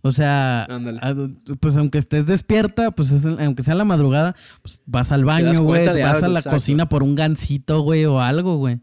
[0.01, 1.15] O sea, a-
[1.59, 5.85] pues aunque estés despierta, pues es- aunque sea la madrugada, pues vas al baño, güey,
[5.85, 6.55] vas algo, a la exacto.
[6.55, 8.79] cocina por un gansito, güey, o algo, güey.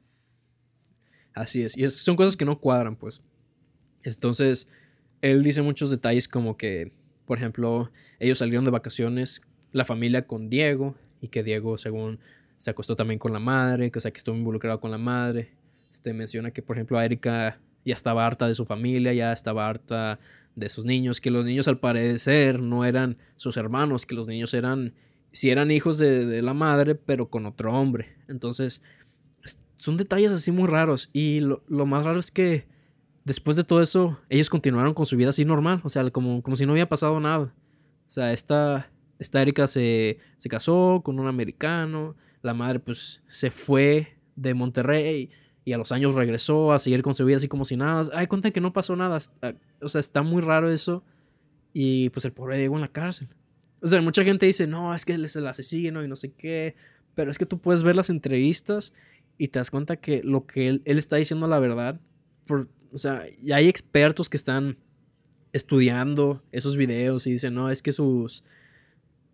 [1.35, 1.77] Así es.
[1.77, 3.23] Y son cosas que no cuadran, pues.
[4.05, 4.69] Entonces,
[5.21, 6.93] él dice muchos detalles como que,
[7.27, 12.21] por ejemplo, ellos salieron de vacaciones, la familia con Diego, y que Diego, según,
[12.57, 15.53] se acostó también con la madre, que, o sea, que estuvo involucrado con la madre.
[15.91, 20.19] Este menciona que, por ejemplo, Erika ya estaba harta de su familia, ya estaba harta
[20.55, 24.55] de sus niños, que los niños al parecer no eran sus hermanos, que los niños
[24.55, 24.95] eran,
[25.33, 28.17] si eran hijos de, la madre, pero con otro hombre.
[28.29, 28.81] Entonces,
[29.85, 31.11] son detalles así muy raros.
[31.13, 32.67] Y lo, más raro es que
[33.25, 36.57] después de todo eso, ellos continuaron con su vida así normal, o sea, como, como
[36.57, 37.55] si no había pasado nada.
[38.07, 43.51] O sea, esta, esta Erika se, se casó con un americano, la madre pues se
[43.51, 45.29] fue de Monterrey
[45.67, 48.09] y a los años regresó a seguir con su vida así como si nada.
[48.15, 49.19] Ay, cuenta que no pasó nada.
[49.43, 51.05] Ah, o sea, está muy raro eso.
[51.75, 53.29] Y pues el pobre llegó en la cárcel.
[53.83, 56.33] O sea, mucha gente dice, no, es que él es el asesino y no sé
[56.33, 56.75] qué.
[57.15, 58.95] Pero es que tú puedes ver las entrevistas
[59.39, 62.01] y te das cuenta que lo que él, él está diciendo la verdad.
[62.47, 64.79] Por, o sea, ya hay expertos que están
[65.53, 68.45] estudiando esos videos y dicen, no, es que sus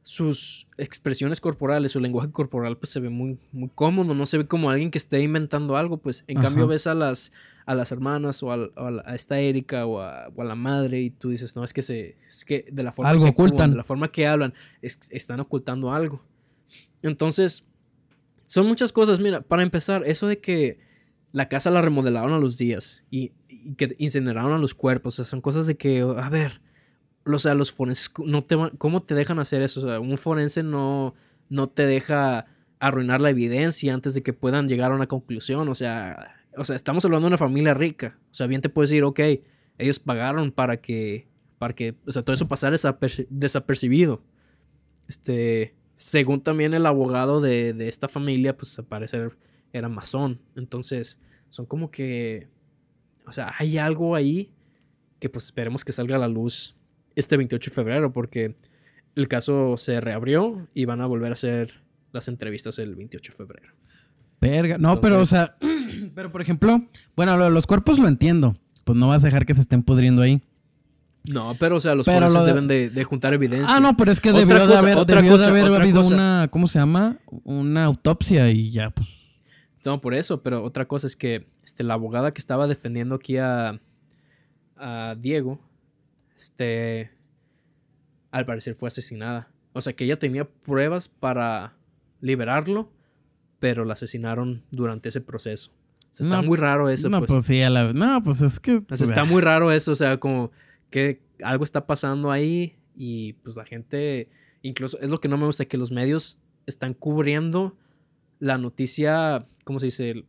[0.02, 4.46] sus expresiones corporales, su lenguaje corporal, pues se ve muy, muy cómodo, no se ve
[4.46, 7.32] como alguien que esté inventando algo, pues en cambio ves a las,
[7.66, 11.64] a las hermanas o a, esta Erika o a, la madre y tú dices, no,
[11.64, 13.70] es que, se, es que de la forma que ocultan.
[13.70, 16.24] de la forma que hablan, están ocultando algo.
[17.02, 17.66] Entonces,
[18.50, 20.80] son muchas cosas, mira, para empezar, eso de que
[21.30, 23.28] la casa la remodelaron a los días y,
[23.76, 26.60] que incineraron a los cuerpos, o sea, son cosas de que, a ver,
[27.24, 29.78] o sea, los forenses, no te, ¿cómo te dejan hacer eso?
[29.78, 31.14] O sea, un forense no,
[31.48, 32.46] no te deja
[32.80, 35.68] arruinar la evidencia antes de que puedan llegar a una conclusión.
[35.68, 38.18] O sea, o sea, estamos hablando de una familia rica.
[38.32, 39.20] O sea, bien te puedes decir, ok,
[39.78, 41.28] ellos pagaron para que,
[41.58, 42.76] para que, o sea, todo eso pasara
[43.28, 44.24] desapercibido.
[45.06, 49.36] Este, según también el abogado de, de esta familia, pues al parecer
[49.70, 50.40] era masón.
[50.56, 51.20] Entonces,
[51.50, 52.48] son como que,
[53.26, 54.50] o sea, hay algo ahí
[55.18, 56.74] que pues esperemos que salga a la luz
[57.16, 58.56] este 28 de febrero porque
[59.14, 61.82] el caso se reabrió y van a volver a hacer
[62.12, 63.74] las entrevistas el 28 de febrero.
[64.40, 65.58] Verga, no, pero o sea,
[66.14, 69.60] pero por ejemplo, bueno, los cuerpos lo entiendo, pues no vas a dejar que se
[69.60, 70.40] estén pudriendo ahí.
[71.28, 73.76] No, pero o sea, los forenses deben de, juntar evidencia.
[73.76, 76.78] Ah, no, pero es que debió de haber, otra cosa, haber habido una, ¿cómo se
[76.78, 77.18] llama?
[77.44, 79.08] Una autopsia y ya, pues.
[79.84, 83.38] No, por eso, pero otra cosa es que este, la abogada que estaba defendiendo aquí
[83.38, 83.80] a,
[84.76, 85.60] a Diego,
[86.36, 87.10] este,
[88.30, 89.50] al parecer fue asesinada.
[89.72, 91.76] O sea que ella tenía pruebas para
[92.20, 92.90] liberarlo,
[93.58, 95.72] pero la asesinaron durante ese proceso.
[96.18, 97.08] está muy raro eso.
[97.08, 97.62] No, pues, pues sí,
[97.94, 98.82] no, pues es que...
[98.90, 100.50] está muy raro eso, o sea, como
[100.90, 104.28] que algo está pasando ahí y pues la gente,
[104.62, 107.76] incluso es lo que no me gusta, que los medios están cubriendo
[108.38, 110.24] la noticia, ¿cómo se dice?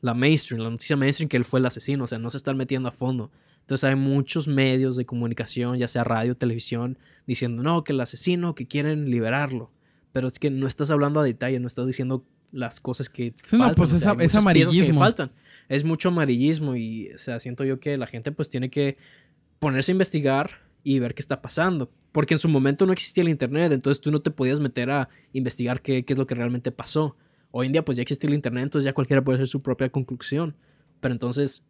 [0.00, 2.56] La mainstream, la noticia mainstream que él fue el asesino, o sea, no se están
[2.56, 3.30] metiendo a fondo.
[3.60, 8.54] Entonces hay muchos medios de comunicación, ya sea radio, televisión, diciendo, no, que el asesino,
[8.54, 9.72] que quieren liberarlo.
[10.12, 13.74] Pero es que no estás hablando a detalle, no estás diciendo las cosas que faltan.
[13.74, 14.04] pues es
[14.36, 14.84] amarillismo.
[14.84, 15.32] Que faltan.
[15.68, 18.98] Es mucho amarillismo y, o sea, siento yo que la gente pues tiene que
[19.64, 20.50] ponerse a investigar
[20.82, 21.90] y ver qué está pasando.
[22.12, 25.08] Porque en su momento no existía el internet, entonces tú no te podías meter a
[25.32, 27.16] investigar qué, qué es lo que realmente pasó.
[27.50, 29.88] Hoy en día pues ya existe el internet, entonces ya cualquiera puede hacer su propia
[29.88, 30.54] conclusión.
[31.00, 31.64] Pero entonces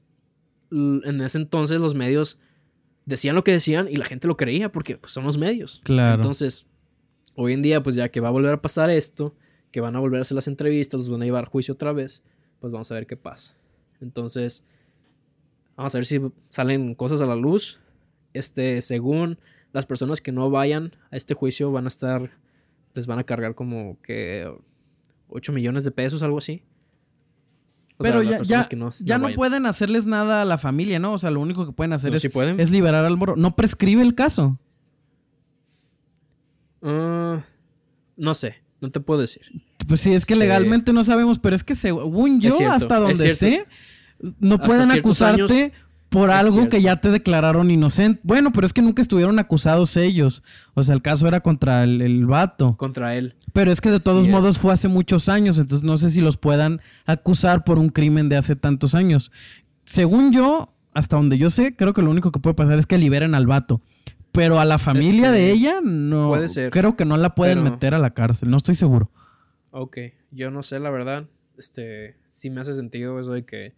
[0.73, 2.41] en ese entonces los medios
[3.07, 5.81] decían lo que decían y la gente lo creía porque pues, son los medios.
[5.85, 6.17] Claro.
[6.17, 6.67] Entonces,
[7.37, 9.37] hoy en día, pues ya que va a volver a pasar esto,
[9.71, 11.93] que van a volver a hacer las entrevistas, los van a llevar a juicio otra
[11.93, 12.25] vez,
[12.59, 13.57] pues vamos a ver qué pasa.
[14.01, 14.65] Entonces,
[15.77, 17.81] vamos a ver si salen cosas a la luz.
[18.35, 19.39] Este, según
[19.73, 22.31] las personas que no vayan a este juicio van a estar,
[22.95, 24.53] les van a cargar como que
[25.29, 26.63] 8 millones de pesos, algo así.
[27.99, 31.13] Pero ya, ya, no, pueden hacerles nada a la familia, ¿no?
[31.13, 33.37] O sea, lo único que pueden hacer es, liberar al morro.
[33.37, 34.59] ¿No prescribe el caso?
[36.83, 37.45] Ah,
[38.17, 39.43] no sé, no te puedo decir.
[39.87, 43.35] Pues sí, es que este, legalmente no sabemos, pero es que según yo, hasta donde
[43.35, 43.67] sé,
[44.41, 45.73] no pueden acusarte
[46.15, 48.21] por algo que ya te declararon inocente.
[48.23, 50.43] Bueno, pero es que nunca estuvieron acusados ellos.
[50.75, 52.77] O sea, el caso era contra el, el vato.
[52.77, 53.35] Contra él.
[53.53, 56.37] Pero es que de todos modos fue hace muchos años, entonces no sé si los
[56.37, 59.33] puedan acusar por un crimen de hace tantos años.
[59.85, 62.97] Según yo, hasta donde yo sé, creo que lo único que puede pasar es que
[62.97, 63.83] liberen al vato.
[64.31, 66.29] Pero a la familia de ella, no.
[66.29, 66.71] Puede ser.
[66.71, 69.11] Creo que no la pueden meter a la cárcel, no estoy seguro.
[69.71, 69.99] Ok,
[70.31, 71.27] yo no sé, la verdad.
[71.57, 73.75] Este, sí me hace sentido eso de que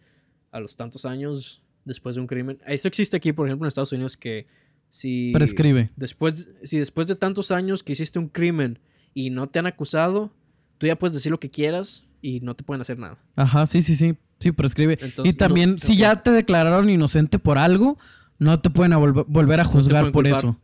[0.51, 2.59] a los tantos años después de un crimen.
[2.67, 4.45] Eso existe aquí, por ejemplo, en Estados Unidos, que
[4.89, 5.31] si.
[5.33, 5.89] Prescribe.
[5.95, 8.79] Después, si después de tantos años que hiciste un crimen
[9.13, 10.31] y no te han acusado,
[10.77, 13.17] tú ya puedes decir lo que quieras y no te pueden hacer nada.
[13.35, 14.15] Ajá, sí, sí, sí.
[14.39, 14.99] Sí, prescribe.
[15.01, 17.97] Entonces, y también, no- si ya te declararon inocente por algo,
[18.37, 20.37] no te pueden a volver, volver a juzgar por culpar.
[20.39, 20.59] eso.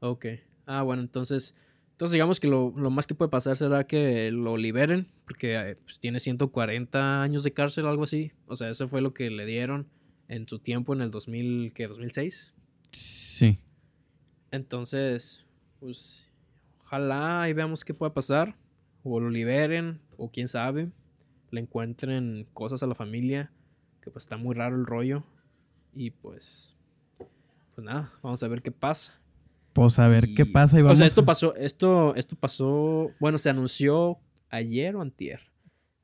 [0.00, 0.26] Ok.
[0.66, 1.54] Ah, bueno, entonces.
[1.92, 5.76] Entonces digamos que lo, lo más que puede pasar será que lo liberen, porque eh,
[5.84, 8.32] pues, tiene 140 años de cárcel o algo así.
[8.46, 9.86] O sea, eso fue lo que le dieron
[10.28, 11.86] en su tiempo en el 2000, ¿qué?
[11.88, 12.54] 2006.
[12.92, 13.58] Sí.
[14.50, 15.44] Entonces,
[15.80, 16.30] pues
[16.80, 18.56] ojalá y veamos qué puede pasar.
[19.02, 20.90] O lo liberen, o quién sabe,
[21.50, 23.52] le encuentren cosas a la familia,
[24.00, 25.24] que pues está muy raro el rollo.
[25.94, 26.74] Y pues,
[27.18, 29.20] pues nada, vamos a ver qué pasa.
[29.74, 33.50] Pues a ver qué pasa y O sea, esto pasó, esto, esto pasó, bueno, se
[33.50, 34.18] anunció
[34.48, 35.40] ayer o antier.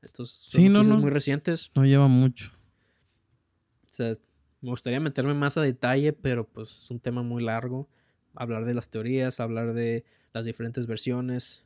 [0.01, 0.97] Estos son Sí, no, no.
[0.97, 1.71] muy recientes.
[1.73, 2.51] No lleva mucho.
[3.91, 4.13] O sea,
[4.61, 7.89] me gustaría meterme más a detalle, pero pues es un tema muy largo.
[8.35, 11.65] Hablar de las teorías, hablar de las diferentes versiones.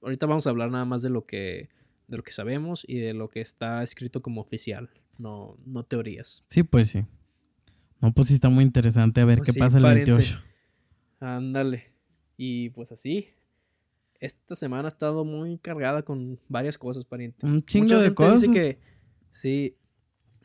[0.00, 1.68] Ahorita vamos a hablar nada más de lo que,
[2.08, 6.44] de lo que sabemos y de lo que está escrito como oficial, no, no teorías.
[6.46, 7.04] Sí, pues sí.
[8.00, 10.12] No, pues sí está muy interesante a ver Pues qué sí, pasa el pariente.
[10.12, 10.42] 28.
[11.20, 11.92] Ándale.
[12.38, 13.28] Y pues así.
[14.18, 17.44] Esta semana ha estado muy cargada con varias cosas, pariente.
[17.44, 18.40] Un chingo mucha de gente cosas.
[18.40, 18.78] dice que.
[19.30, 19.76] Sí.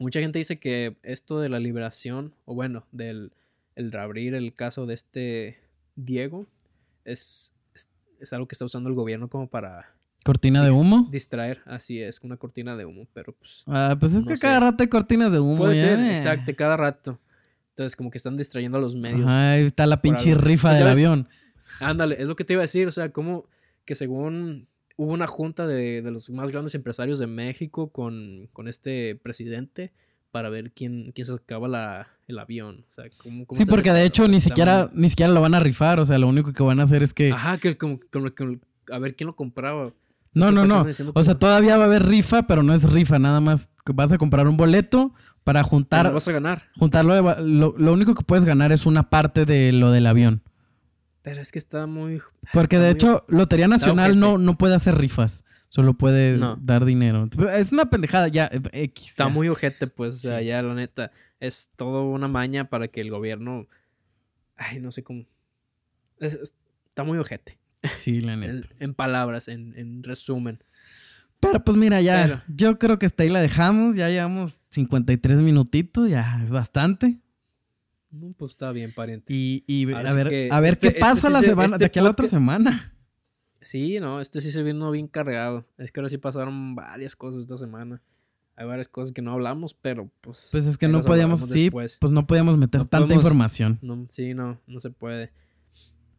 [0.01, 3.31] Mucha gente dice que esto de la liberación, o bueno, del
[3.75, 5.59] el reabrir el caso de este
[5.95, 6.45] Diego,
[7.05, 7.87] es, es,
[8.19, 9.93] es algo que está usando el gobierno como para
[10.23, 11.07] ¿Cortina de humo?
[11.11, 11.61] distraer.
[11.65, 13.63] Así es, una cortina de humo, pero pues.
[13.67, 14.41] Ah, pues es no que sé.
[14.41, 15.57] cada rato hay cortinas de humo.
[15.57, 16.11] Puede ya, ser, eh.
[16.11, 17.19] exacto, cada rato.
[17.69, 19.27] Entonces, como que están distrayendo a los medios.
[19.27, 21.27] Ahí está la pinche rifa Pues, del avión.
[21.79, 23.45] Ándale, es lo que te iba a decir, o sea, como
[23.85, 24.67] que según
[25.03, 29.91] hubo una junta de, de los más grandes empresarios de México con, con este presidente
[30.31, 32.85] para ver quién, quién sacaba la, el avión.
[32.87, 35.59] O sea, cómo, cómo Sí, porque de hecho ni siquiera, ni siquiera lo van a
[35.59, 35.99] rifar.
[35.99, 37.31] O sea, lo único que van a hacer es que.
[37.31, 38.59] Ajá, que como, como que-
[38.91, 39.91] a ver quién lo compraba.
[40.33, 41.11] no, no, ¿por qué no.
[41.15, 43.19] O sea, como, todavía va a haber rifa, pero no es rifa.
[43.19, 46.05] Nada más vas a comprar un boleto para "Pero juntar.
[46.05, 46.63] lo vas a ganar.
[46.77, 47.19] Juntarlo.
[47.41, 50.43] Lo, lo único que puedes ganar es una parte de lo del avión.
[51.23, 52.19] Pero es que está muy...
[52.53, 55.43] Porque está de muy- hecho, Lotería Nacional no, no puede hacer rifas.
[55.69, 56.57] Solo puede No.
[56.61, 57.29] dar dinero.
[57.53, 58.49] Es una pendejada ya.
[58.51, 59.29] eh, X, Está ya.
[59.29, 60.45] muy ojete, pues, o sea, Sí.
[60.47, 63.67] ya la neta, es todo una maña para que el gobierno...
[64.57, 65.25] Ay, no sé cómo...
[66.19, 66.55] es- es-
[66.89, 67.57] está muy ojete.
[67.83, 68.51] Sí, la neta.
[68.79, 70.61] En, en palabras, en, en resumen.
[71.39, 72.23] Pero pues mira, ya.
[72.23, 73.95] Pero- Yo creo que hasta ahí la dejamos.
[73.95, 76.09] Ya llevamos 53 minutitos.
[76.09, 77.17] Ya es bastante.
[78.11, 79.33] No, pues está bien, pariente.
[79.33, 81.65] Y, y a ver, que a ver este- qué pasa este sí la se- semana,
[81.67, 82.93] este de aquí a la otra semana.
[83.61, 85.65] Sí, no, este sí se vino bien cargado.
[85.77, 88.01] Es que ahora sí pasaron varias cosas esta semana.
[88.55, 90.49] Hay varias cosas que no hablamos, pero pues.
[90.51, 91.97] Pues es que no podíamos, sí, después.
[92.01, 93.79] pues no podíamos meter No tanta podemos- información.
[93.81, 95.31] No, sí, no, no se puede.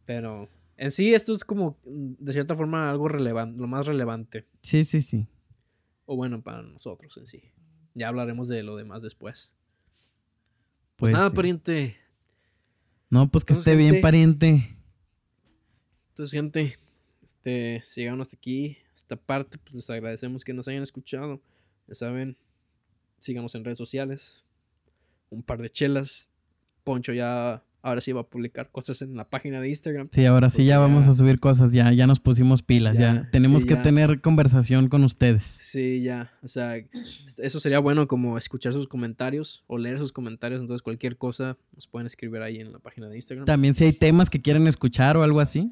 [0.05, 4.47] Pero en sí, esto es como, de cierta forma, algo relevante, lo más relevante.
[4.61, 5.27] Sí, sí, sí.
[6.05, 7.43] O bueno, para nosotros en sí.
[7.93, 9.51] Ya hablaremos de lo demás después.
[10.95, 11.35] Pues Pues, nada, sí.
[11.35, 11.97] pariente.
[13.09, 14.69] No, pues que Entonces, esté bien, pariente.
[16.09, 16.77] Entonces, gente,
[17.23, 21.41] este, si llegaron hasta aquí, esta parte, pues les agradecemos que nos hayan escuchado.
[21.87, 22.37] Ya saben,
[23.19, 24.45] síganos en redes sociales.
[25.29, 26.29] Un par de chelas.
[26.83, 30.07] Poncho ya, ahora sí va a publicar cosas en la página de Instagram.
[30.11, 33.13] Sí, ahora sí ya vamos a subir cosas, ya, ya nos pusimos pilas, ya.
[33.13, 33.81] Ya, Tenemos sí, que ya.
[33.83, 35.43] tener conversación con ustedes.
[35.57, 36.31] Sí, ya.
[36.41, 36.77] O sea,
[37.37, 40.61] eso sería bueno como escuchar sus comentarios o leer sus comentarios.
[40.61, 43.45] Entonces, cualquier cosa nos pueden escribir ahí en la página de Instagram.
[43.45, 45.71] También si hay temas que quieren escuchar o algo así.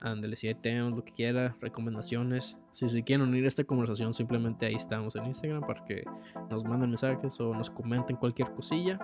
[0.00, 2.56] Ándale, si hay temas, lo que quiera, recomendaciones.
[2.72, 6.04] Si se quieren unir a esta conversación, simplemente ahí estamos en Instagram para que
[6.50, 8.98] nos manden mensajes o nos comenten cualquier cosilla.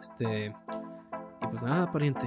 [0.00, 0.52] Este.
[1.54, 2.26] Pues nada, pariente.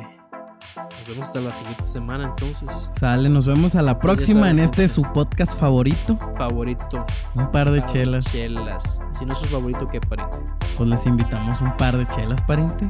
[0.78, 2.69] Nos vemos hasta la siguiente semana entonces.
[2.97, 6.17] Sale, nos vemos a la Pues próxima en este su podcast favorito.
[6.38, 7.05] Favorito.
[7.36, 8.23] Un par de par chelas.
[8.23, 9.01] Chelas.
[9.19, 10.38] Si no es su favorito, ¿qué pariente?
[10.78, 12.89] Pues les invitamos un par de chelas, pariente.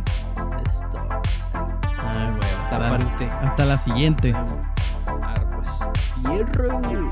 [0.63, 0.87] Esto.
[2.03, 3.25] Ay, güey, Hasta hasta, la, pariente.
[3.25, 4.35] hasta la siguiente.
[4.35, 5.79] Ah, pues.
[6.21, 7.09] Fierro.